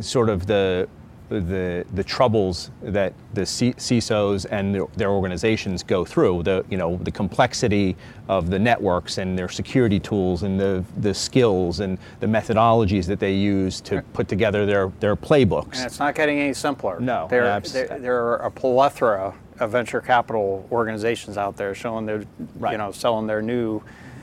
[0.00, 0.88] sort of the
[1.30, 6.42] the the troubles that the C- CISOs and their, their organizations go through.
[6.42, 7.96] The you know the complexity
[8.28, 13.20] of the networks and their security tools and the the skills and the methodologies that
[13.20, 15.76] they use to put together their their playbooks.
[15.76, 16.98] And it's not getting any simpler.
[17.00, 22.24] No, there, there, there are a plethora of venture capital organizations out there showing their,
[22.70, 23.82] you know, selling their new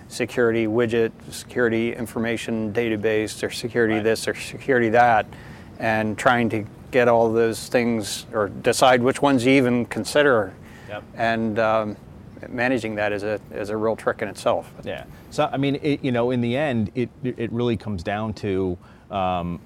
[0.10, 4.04] security widget, security information database, their security Right.
[4.04, 5.26] this their security that,
[5.80, 6.66] and trying to
[6.98, 10.54] get all those things or decide which ones you even consider.
[10.90, 11.04] Yep.
[11.16, 11.98] And um,
[12.50, 14.72] managing that is a is a real trick in itself.
[14.84, 15.04] Yeah.
[15.30, 18.78] So I mean, it, you know, in the end, it it really comes down to,
[19.12, 19.60] um,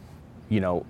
[0.50, 0.86] you know,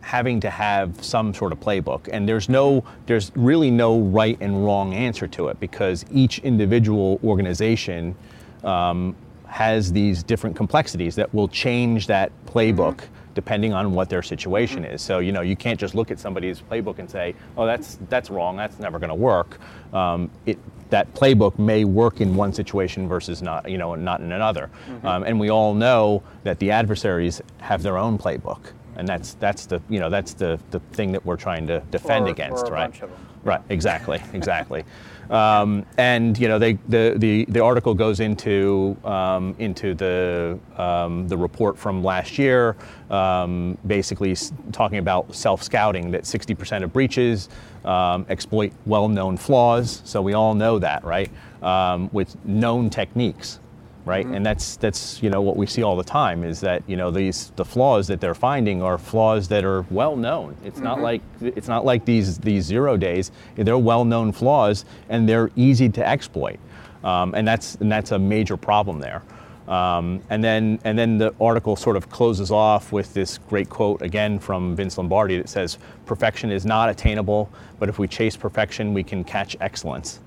[0.00, 4.64] having to have some sort of playbook, and there's no, there's really no right and
[4.64, 8.14] wrong answer to it because each individual organization
[8.62, 9.16] um,
[9.46, 13.00] has these different complexities that will change that playbook.
[13.34, 16.60] Depending on what their situation is, so you know you can't just look at somebody's
[16.60, 18.56] playbook and say, "Oh, that's that's wrong.
[18.56, 19.58] That's never going to work."
[19.92, 20.58] Um, it
[20.90, 24.70] that playbook may work in one situation versus not, you know, not in another.
[25.02, 28.60] Um, and we all know that the adversaries have their own playbook,
[28.96, 32.26] and that's that's the you know that's the the thing that we're trying to defend
[32.26, 33.02] Or- against, or right?
[33.44, 33.60] Right.
[33.68, 34.22] Exactly.
[34.32, 34.84] Exactly.
[35.30, 41.28] Um, and you know, they, the, the, the article goes into um, into the um,
[41.28, 42.76] the report from last year,
[43.10, 44.36] um, basically
[44.72, 46.10] talking about self scouting.
[46.10, 47.48] That 60% of breaches
[47.84, 50.02] um, exploit well-known flaws.
[50.04, 51.30] So we all know that, right?
[51.62, 53.60] Um, with known techniques
[54.04, 54.26] right?
[54.26, 57.10] And that's that's you know what we see all the time is that you know
[57.10, 60.56] these the flaws that they're finding are flaws that are well known.
[60.64, 63.30] It's not like it's not like these these zero days.
[63.56, 66.58] They're well known flaws and they're easy to exploit,
[67.02, 69.22] um, and that's and that's a major problem there.
[69.68, 74.02] Um, and then and then the article sort of closes off with this great quote
[74.02, 77.48] again from Vince Lombardi that says, "Perfection is not attainable,
[77.78, 80.20] but if we chase perfection, we can catch excellence."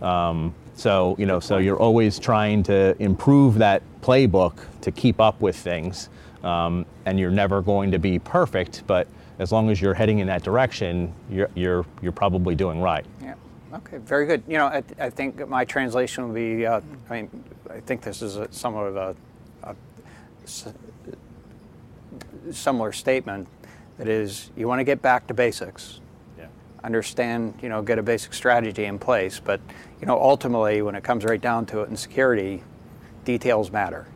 [0.00, 5.40] Um, so you know, so you're always trying to improve that playbook to keep up
[5.40, 6.08] with things,
[6.44, 8.84] um, and you're never going to be perfect.
[8.86, 9.08] But
[9.40, 13.04] as long as you're heading in that direction, you're you're you're probably doing right.
[13.20, 13.34] Yeah.
[13.74, 13.98] Okay.
[13.98, 14.44] Very good.
[14.46, 16.64] You know, I, I think my translation will be.
[16.64, 19.16] Uh, I mean, I think this is a, somewhat of a,
[19.64, 19.74] a
[20.44, 20.72] s-
[22.52, 23.48] similar statement.
[23.98, 26.00] That is, you want to get back to basics.
[26.84, 29.40] Understand, you know, get a basic strategy in place.
[29.40, 29.60] But,
[30.00, 32.62] you know, ultimately, when it comes right down to it in security,
[33.24, 34.06] details matter.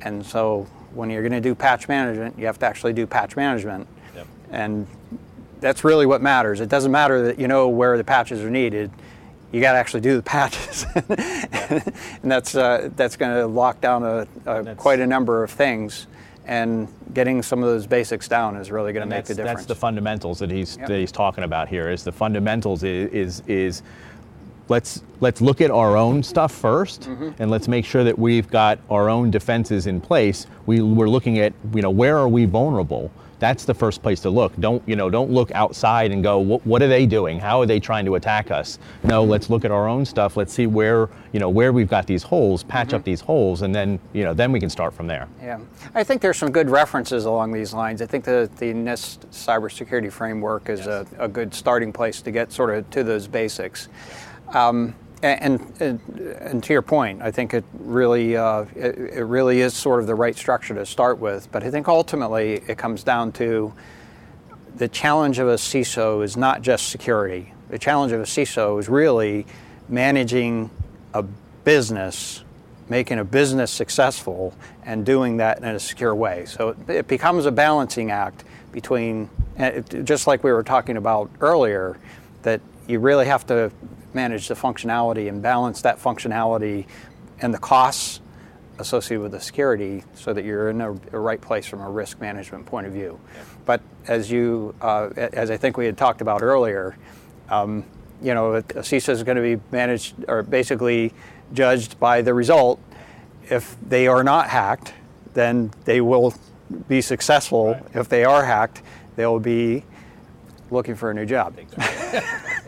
[0.00, 3.36] And so when you're going to do patch management, you have to actually do patch
[3.36, 3.86] management.
[4.14, 4.26] Yep.
[4.50, 4.86] And
[5.60, 6.60] that's really what matters.
[6.60, 8.90] It doesn't matter that you know where the patches are needed.
[9.52, 10.86] You got to actually do the patches,
[12.22, 16.06] and that's uh, that's going to lock down a, a quite a number of things.
[16.46, 19.60] And getting some of those basics down is really going to make the difference.
[19.60, 20.88] that's the fundamentals that he's Yep.
[20.88, 21.90] that he's talking about here.
[21.90, 23.82] Is the fundamentals is is, is
[24.68, 27.42] let's let's look at our own stuff 1st Mm-hmm.
[27.42, 30.46] and let's make sure that we've got our own defenses in place.
[30.66, 33.10] We we're looking at you know where are we vulnerable.
[33.40, 34.54] That's the first place to look.
[34.60, 35.10] Don't you know?
[35.10, 36.38] Don't look outside and go.
[36.38, 37.40] What, what are they doing?
[37.40, 38.78] How are they trying to attack us?
[39.02, 40.36] No, let's look at our own stuff.
[40.36, 42.62] Let's see where you know where we've got these holes.
[42.62, 42.96] Patch Mm-hmm.
[42.96, 45.26] up these holes, and then you know then we can start from there.
[45.42, 45.58] Yeah,
[45.94, 48.02] I think there's some good references along these lines.
[48.02, 52.52] I think the, the NIST cybersecurity framework is a, a good starting place to get
[52.52, 53.88] sort of to those basics.
[54.48, 56.00] Um, and, and,
[56.40, 60.06] and to your point, I think it really uh, it, it really is sort of
[60.06, 61.50] the right structure to start with.
[61.52, 63.72] But I think ultimately it comes down to
[64.76, 67.52] the challenge of a CISO is not just security.
[67.68, 69.46] The challenge of a CISO is really
[69.88, 70.70] managing
[71.12, 71.22] a
[71.64, 72.42] business,
[72.88, 74.54] making a business successful,
[74.84, 76.46] and doing that in a secure way.
[76.46, 79.28] So it, it becomes a balancing act between,
[80.04, 81.98] just like we were talking about earlier,
[82.42, 83.70] that you really have to
[84.14, 86.86] manage the functionality and balance that functionality
[87.40, 88.20] and the costs
[88.78, 92.20] associated with the security so that you're in a, a right place from a risk
[92.20, 93.20] management point of view.
[93.66, 96.96] But as you, uh, as I think we had talked about earlier,
[97.48, 97.84] um,
[98.22, 101.12] you know, a, a CISO is going to be managed or basically
[101.52, 102.80] judged by the result.
[103.48, 104.94] If they are not hacked,
[105.34, 106.34] then they will
[106.88, 107.78] be successful.
[107.94, 108.82] If they are hacked,
[109.16, 109.84] they'll be
[110.70, 111.58] looking for a new job.
[111.58, 112.20] Exactly.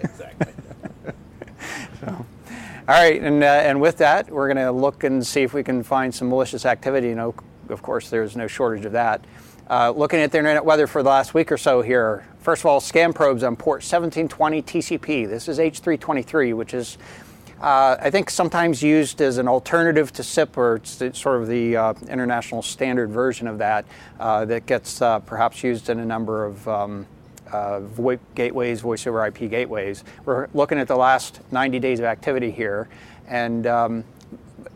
[2.92, 5.62] All right, and, uh, and with that, we're going to look and see if we
[5.62, 7.08] can find some malicious activity.
[7.08, 7.34] You know,
[7.70, 9.24] of course, there's no shortage of that.
[9.70, 12.26] Uh, looking at the internet weather for the last week or so here.
[12.40, 15.26] First of all, scan probes on port 1720 TCP.
[15.26, 16.98] This is H323, which is,
[17.62, 21.48] uh, I think, sometimes used as an alternative to SIP, or it's it's sort of
[21.48, 23.86] the uh, international standard version of that
[24.20, 26.68] uh, that gets uh, perhaps used in a number of.
[26.68, 27.06] Um,
[27.52, 30.04] uh, VoIP gateways, voice over IP gateways.
[30.24, 32.88] We're looking at the last 90 days of activity here,
[33.28, 34.04] and um,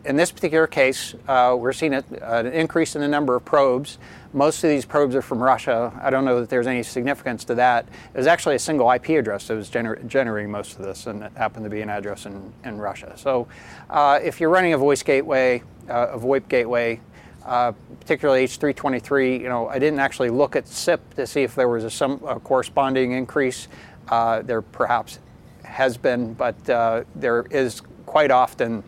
[0.05, 3.97] in this particular case, uh, we're seeing a, an increase in the number of probes.
[4.33, 5.91] Most of these probes are from Russia.
[6.01, 7.87] I don't know that there's any significance to that.
[8.13, 11.23] It was actually a single IP address that was gener- generating most of this, and
[11.23, 13.13] it happened to be an address in, in Russia.
[13.17, 13.47] So,
[13.89, 16.99] uh, if you're running a voice gateway, uh, a VoIP gateway,
[17.47, 17.71] uh,
[18.01, 21.85] particularly H323, you know, I didn't actually look at SIP to see if there was
[21.85, 23.69] a, some a corresponding increase.
[24.09, 25.19] Uh, there perhaps
[25.63, 28.83] has been, but uh, there is quite often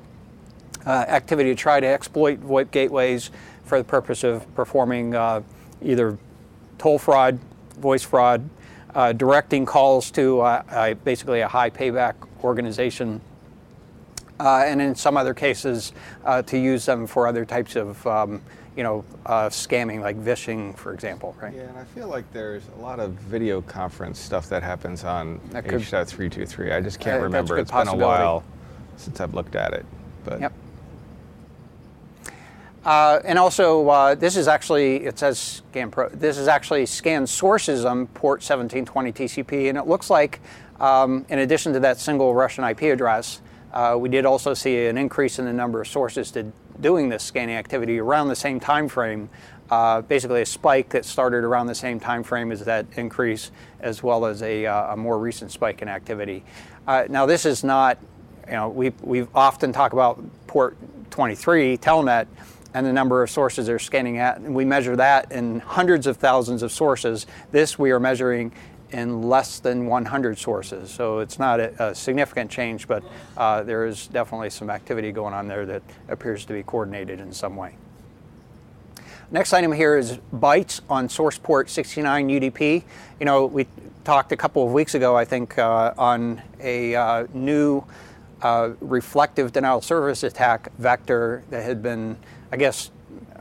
[0.85, 3.31] uh, activity to try to exploit VoIP gateways
[3.63, 5.41] for the purpose of performing uh,
[5.81, 6.17] either
[6.77, 7.39] toll fraud,
[7.77, 8.49] voice fraud,
[8.93, 10.61] uh, directing calls to
[11.03, 13.21] basically a high payback organization
[14.39, 15.93] and in some other cases
[16.25, 18.41] uh, to use them for other types of um,
[18.75, 22.63] you know uh, scamming like vishing for example right Yeah, and I feel like there's
[22.77, 26.73] a lot of video conference stuff that happens on That could- H.323.
[26.75, 27.57] I just Uh, can't a remember.
[27.57, 28.43] It's been a while
[28.97, 29.85] since I've looked at it.
[30.23, 30.53] But Yep.
[32.85, 36.07] Uh, and also, uh, this is actually it says scan pro.
[36.09, 40.39] This is actually scan sources on port 1720 TCP, and it looks like
[40.79, 43.41] Um, in addition to that single Russian IP address,
[43.73, 46.51] uh, we did also see an increase in the number of sources to
[46.81, 49.29] doing this scanning activity around the same time frame.
[49.69, 53.51] Uh, basically, a spike that started around the same time frame as that increase,
[53.81, 56.43] as well as a, uh, a more recent spike in activity.
[56.87, 57.99] Uh, now, this is not,
[58.47, 60.75] you know, we we often talk about port
[61.11, 62.25] 23 Telnet
[62.73, 66.17] and the number of sources they're scanning at, and we measure that in hundreds of
[66.17, 67.27] thousands of sources.
[67.51, 68.51] This we are measuring
[68.91, 70.89] in less than 100 sources.
[70.89, 73.03] So it's not a, a significant change, but
[73.37, 77.31] uh, there is definitely some activity going on there that appears to be coordinated in
[77.31, 77.75] some way.
[79.31, 82.83] Next item here is bytes on source port 69 UDP.
[83.19, 83.67] You know, we
[84.03, 87.83] talked a couple of weeks ago, I think, uh, on a uh, new
[88.41, 92.17] uh, reflective denial service attack vector that had been,
[92.51, 92.89] I guess,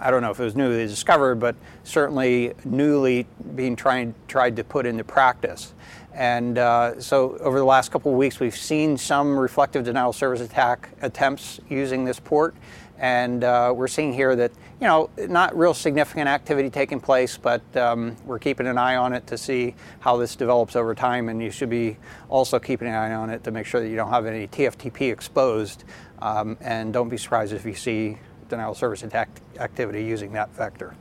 [0.00, 4.64] I don't know if it was newly discovered, but certainly newly being tried, tried to
[4.64, 5.74] put into practice.
[6.14, 10.40] And uh, so over the last couple of weeks, we've seen some reflective denial service
[10.40, 12.56] attack attempts using this port.
[12.98, 17.62] And uh, we're seeing here that, you know, not real significant activity taking place, but
[17.76, 21.28] um, we're keeping an eye on it to see how this develops over time.
[21.28, 21.96] And you should be
[22.28, 25.12] also keeping an eye on it to make sure that you don't have any TFTP
[25.12, 25.84] exposed.
[26.20, 28.18] Um, and don't be surprised if you see
[28.48, 29.28] denial of service attack
[29.58, 30.94] activity using that vector.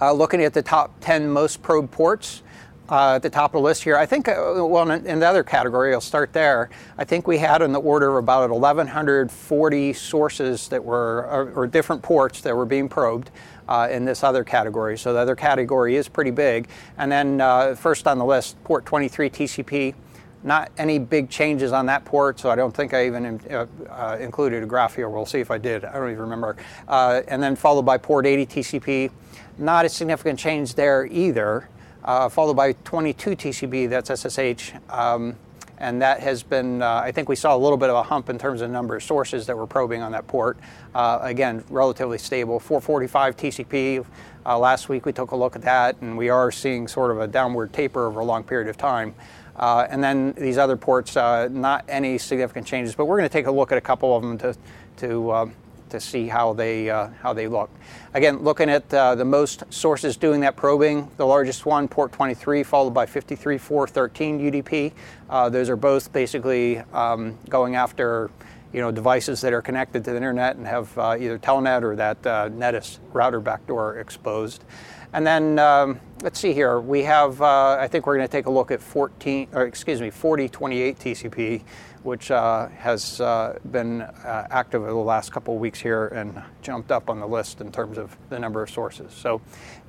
[0.00, 2.42] Uh, looking at the top 10 most probed ports,
[2.90, 3.96] uh, at the top of the list here.
[3.96, 6.70] I think, uh, well, in, in, the other category, I'll start there.
[6.98, 11.66] I think we had in the order of about 1,140 sources that were, or, or
[11.66, 13.30] different ports that were being probed.
[13.68, 14.98] Uh, in this other category.
[14.98, 16.66] So the other category is pretty big.
[16.98, 19.94] And then uh, first on the list, port 23 TCP.
[20.42, 24.16] Not any big changes on that port, so I don't think I even uh, uh,
[24.18, 25.08] included a graph here.
[25.08, 25.84] We'll see if I did.
[25.84, 26.56] I don't even remember.
[26.88, 29.10] and then followed by port 80 TCP.
[29.58, 31.68] Not a significant change there either
[32.04, 34.72] uh, followed by 22 TCP, that's SSH.
[34.88, 35.36] Um,
[35.78, 38.28] and that has been, uh, I think we saw a little bit of a hump
[38.28, 40.58] in terms of number of sources that we're probing on that port.
[40.94, 42.60] Uh, again, relatively stable.
[42.60, 44.04] 445 TCP,
[44.44, 47.20] uh, last week we took a look at that, and we are seeing sort of
[47.20, 49.14] a downward taper over a long period of time.
[49.60, 53.32] Uh, and then these other ports, uh, not any significant changes, but we're going to
[53.32, 54.56] take a look at a couple of them to,
[54.96, 55.54] to um,
[55.90, 57.70] to see how they uh, how they look.
[58.14, 62.62] Again, looking at uh, the most sources doing that probing, the largest one, port 23,
[62.62, 64.92] followed by 53413 UDP.
[65.28, 68.30] Uh, those are both basically um, going after
[68.72, 71.96] you know devices that are connected to the internet and have uh, either telnet or
[71.96, 74.64] that uh, Netis router backdoor exposed.
[75.12, 76.80] And then um, let's see here.
[76.80, 80.00] We have, uh, I think we're going to take a look at 14, or excuse
[80.00, 81.62] me, 4028 TCP
[82.02, 86.42] which uh, has uh, been uh, active over the last couple of weeks here and
[86.62, 89.12] jumped up on the list in terms of the number of sources.
[89.12, 89.40] So,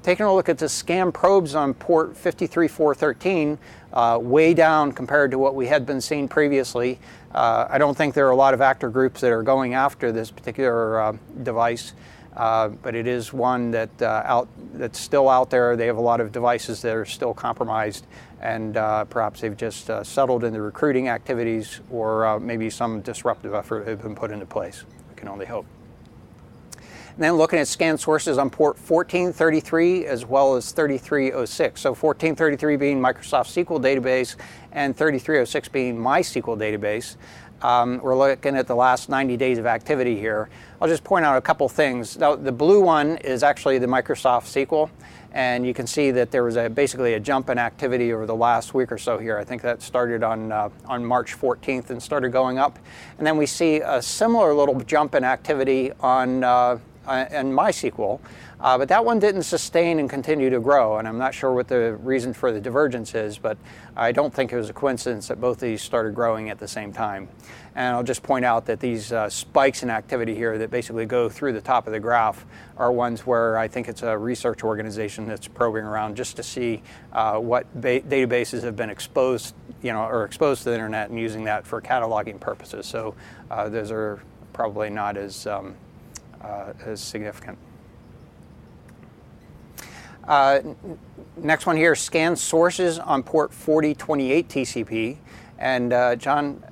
[0.04, 3.58] taking a look at the SCAM probes on port 53413,
[3.94, 7.00] uh, way down compared to what we had been seeing previously.
[7.34, 10.12] Uh, I don't think there are a lot of actor groups that are going after
[10.12, 11.94] this particular device.
[12.36, 15.76] Uh, but it is one that uh, out that's still out there.
[15.76, 18.08] They have a lot of devices that are still compromised,
[18.40, 23.02] and uh, perhaps they've just uh, settled in the recruiting activities, or uh, maybe some
[23.02, 24.86] disruptive effort has been put into place.
[25.10, 25.66] We can only hope.
[27.16, 31.82] And then looking at scan sources on port 1433 as well as 3306.
[31.82, 34.38] So 1433 being Microsoft SQL database,
[34.72, 37.18] and 3306 being MySQL database.
[37.62, 40.50] Um, we're looking at the last 90 days of activity here.
[40.82, 42.18] I'll just point out a couple things.
[42.18, 44.90] Now, the blue one is actually the Microsoft SQL,
[45.32, 48.36] and you can see that there was a, basically a jump in activity over the
[48.36, 49.38] last week or so here.
[49.38, 52.80] I think that started on, uh, on March 14th and started going up.
[53.20, 56.80] And then we see a similar little jump in activity on uh,
[57.20, 58.20] uh, MySQL.
[58.60, 61.68] Uh, but that one didn't sustain and continue to grow, and I'm not sure what
[61.68, 63.58] the reason for the divergence is, but
[63.96, 66.94] I don't think it was a coincidence that both these started growing at the same
[66.94, 67.28] time.
[67.74, 71.28] And I'll just point out that these uh, spikes in activity here that basically go
[71.30, 72.46] through the top of the graph
[72.78, 76.84] are ones where I think it's a research organization that's probing around just to see
[77.14, 81.18] uh, what ba- databases have been exposed, you know, or exposed to the internet and
[81.18, 82.86] using that for cataloging purposes.
[82.86, 83.16] So
[83.50, 84.22] uh, those are
[84.54, 85.76] probably not as um,
[86.44, 87.58] uh, as significant.
[90.28, 90.60] Uh,
[91.38, 95.18] next one here, scan sources on port 4028 TCP.
[95.58, 96.64] And uh, John,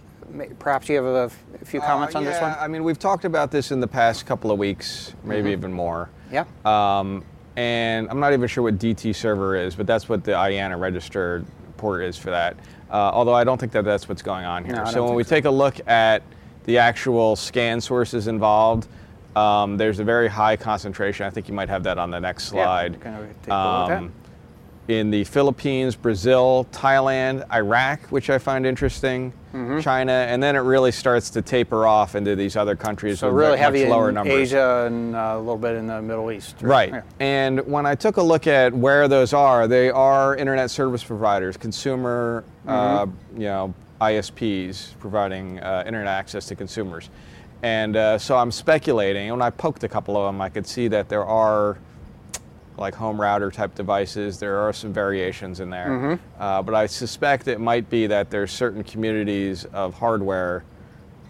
[0.59, 1.32] perhaps you have a,
[1.65, 2.55] few comments uh, on yeah, this one?
[2.59, 5.49] I mean, we've talked about this in the past couple of weeks, maybe mm-hmm.
[5.49, 6.09] even more.
[6.32, 6.45] Yeah.
[6.63, 7.24] Um,
[7.55, 11.45] and I'm not even sure what DT server is, but that's what the IANA registered
[11.78, 12.55] port is for that.
[12.89, 14.76] Uh, although I don't think that that's what's going on here.
[14.76, 15.30] No, so when we so.
[15.30, 16.24] take a look at
[16.63, 18.88] the actual scan sources involved,
[19.39, 21.25] um, there's a very high concentration.
[21.25, 22.97] I think you might have that on the next slide.
[23.47, 24.11] Yeah, um,
[24.87, 29.79] in the Philippines, Brazil, Thailand, Iraq, which I find interesting, Mm-hmm.
[29.79, 33.35] China, and then it really starts to taper off into these other countries So with
[33.37, 34.33] really much heavy lower in numbers.
[34.53, 36.57] Asia and uh, a little bit in the Middle East.
[36.61, 36.89] Right.
[36.93, 37.01] Yeah.
[37.19, 41.57] And when I took a look at where those are, they are internet service providers,
[41.57, 43.41] consumer, uh, Mm-hmm.
[43.41, 47.09] you know, ISPs providing uh, internet access to consumers.
[47.62, 49.30] And uh, so I'm speculating.
[49.30, 51.78] When I poked a couple of them, I could see that there are
[52.78, 54.39] like home router type devices.
[54.39, 55.89] There are some variations in there.
[55.89, 56.41] Mm-hmm.
[56.41, 60.64] Uh, but I suspect it might be that there's certain communities of hardware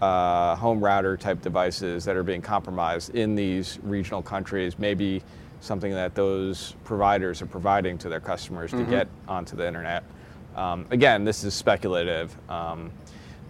[0.00, 4.78] uh, home router type devices that are being compromised in these regional countries.
[4.78, 5.22] Maybe
[5.60, 10.04] something that those providers are providing to their customers to get onto the internet.
[10.56, 12.34] Um, again, this is speculative.
[12.48, 12.90] Um,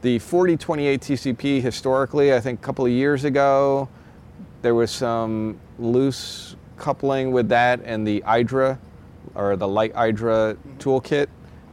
[0.03, 3.89] the 4028 TCP historically, I think a couple of years ago,
[4.63, 8.79] there was some loose coupling with that and the Aidra
[9.35, 11.29] or the Lightaidra toolkit,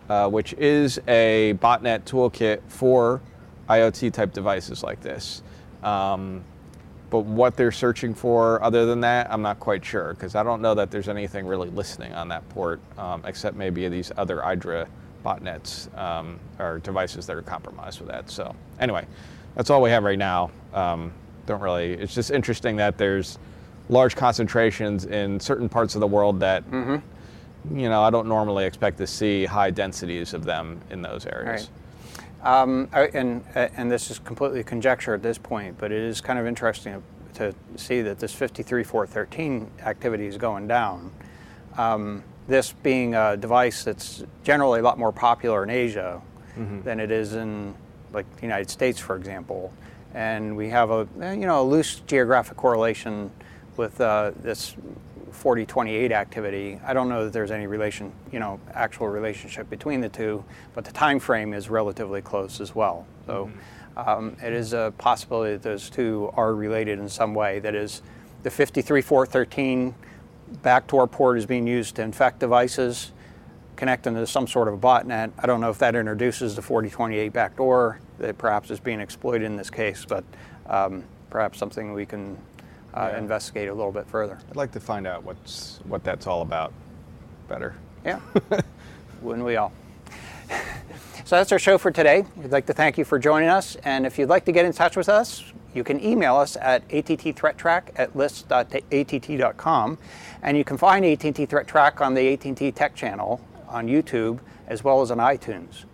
[0.09, 3.21] uh, which is a botnet toolkit for
[3.69, 5.41] IoT type devices like this.
[5.84, 6.43] Um,
[7.09, 10.61] but what they're searching for other than that, I'm not quite sure because I don't
[10.61, 14.88] know that there's anything really listening on that port um, except maybe these other Aidra
[15.28, 18.30] botnets um, or devices that are compromised with that.
[18.30, 19.05] So anyway,
[19.55, 20.51] that's all we have right now.
[20.73, 21.11] Um,
[21.45, 21.93] don't really.
[21.93, 23.39] It's just interesting that there's
[23.89, 28.97] large concentrations in certain parts of the world that you know I don't normally expect
[28.99, 31.69] to see high densities of them in those areas.
[32.43, 36.38] Um, and uh, and this is completely conjecture at this point, but it is kind
[36.39, 37.01] of interesting
[37.36, 41.11] to see that this 53413 activity is going down.
[41.78, 46.22] Um, this being a device that's generally a lot more popular in Asia
[46.82, 47.76] than it is in
[48.14, 49.72] like the United States, for example,
[50.14, 53.30] and we have a eh, you know a loose geographic correlation
[53.76, 54.76] with uh, this
[55.32, 56.80] 4028 activity.
[56.84, 60.43] I don't know that there's any relation, you know, actual relationship between the two,
[60.74, 63.06] but the time frame is relatively close as well.
[63.28, 63.52] So
[63.95, 67.60] um, it is a possibility that those two are related in some way.
[67.60, 68.02] That is,
[68.43, 69.93] the 53413
[70.62, 73.12] backdoor port is being used to infect devices,
[73.76, 75.32] connecting to some sort of a botnet.
[75.38, 79.56] I don't know if that introduces the 4028 backdoor that perhaps is being exploited in
[79.56, 80.24] this case, but
[80.68, 82.38] um, perhaps something we can
[82.93, 83.20] uh, Yeah.
[83.20, 84.39] investigate a little bit further.
[84.50, 86.74] I'd like to find out what's what that's all about
[87.48, 87.76] better.
[88.06, 88.20] Yeah,
[89.22, 89.72] wouldn't we all?
[91.26, 92.26] so that's our show for today.
[92.38, 93.76] We'd like to thank you for joining us.
[93.84, 95.43] And if you'd like to get in touch with us,
[95.74, 99.98] you can email us at attthreattraq at list.att.com.
[100.41, 105.01] And you can find AT&T ThreatTraq on the AT&T Tech channel on YouTube as well
[105.01, 105.85] as on iTunes.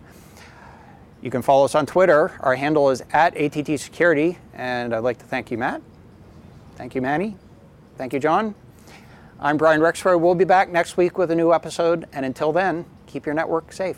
[1.21, 2.31] You can follow us on Twitter.
[2.41, 4.37] Our handle is at ATT Security.
[4.53, 5.81] And I'd like to thank you, Matt.
[6.75, 7.37] Thank you, Manny.
[7.97, 8.55] Thank you, John.
[9.39, 10.19] I'm Brian Rexroad.
[10.19, 12.07] We'll be back next week with a new episode.
[12.11, 13.97] And until then, keep your network safe.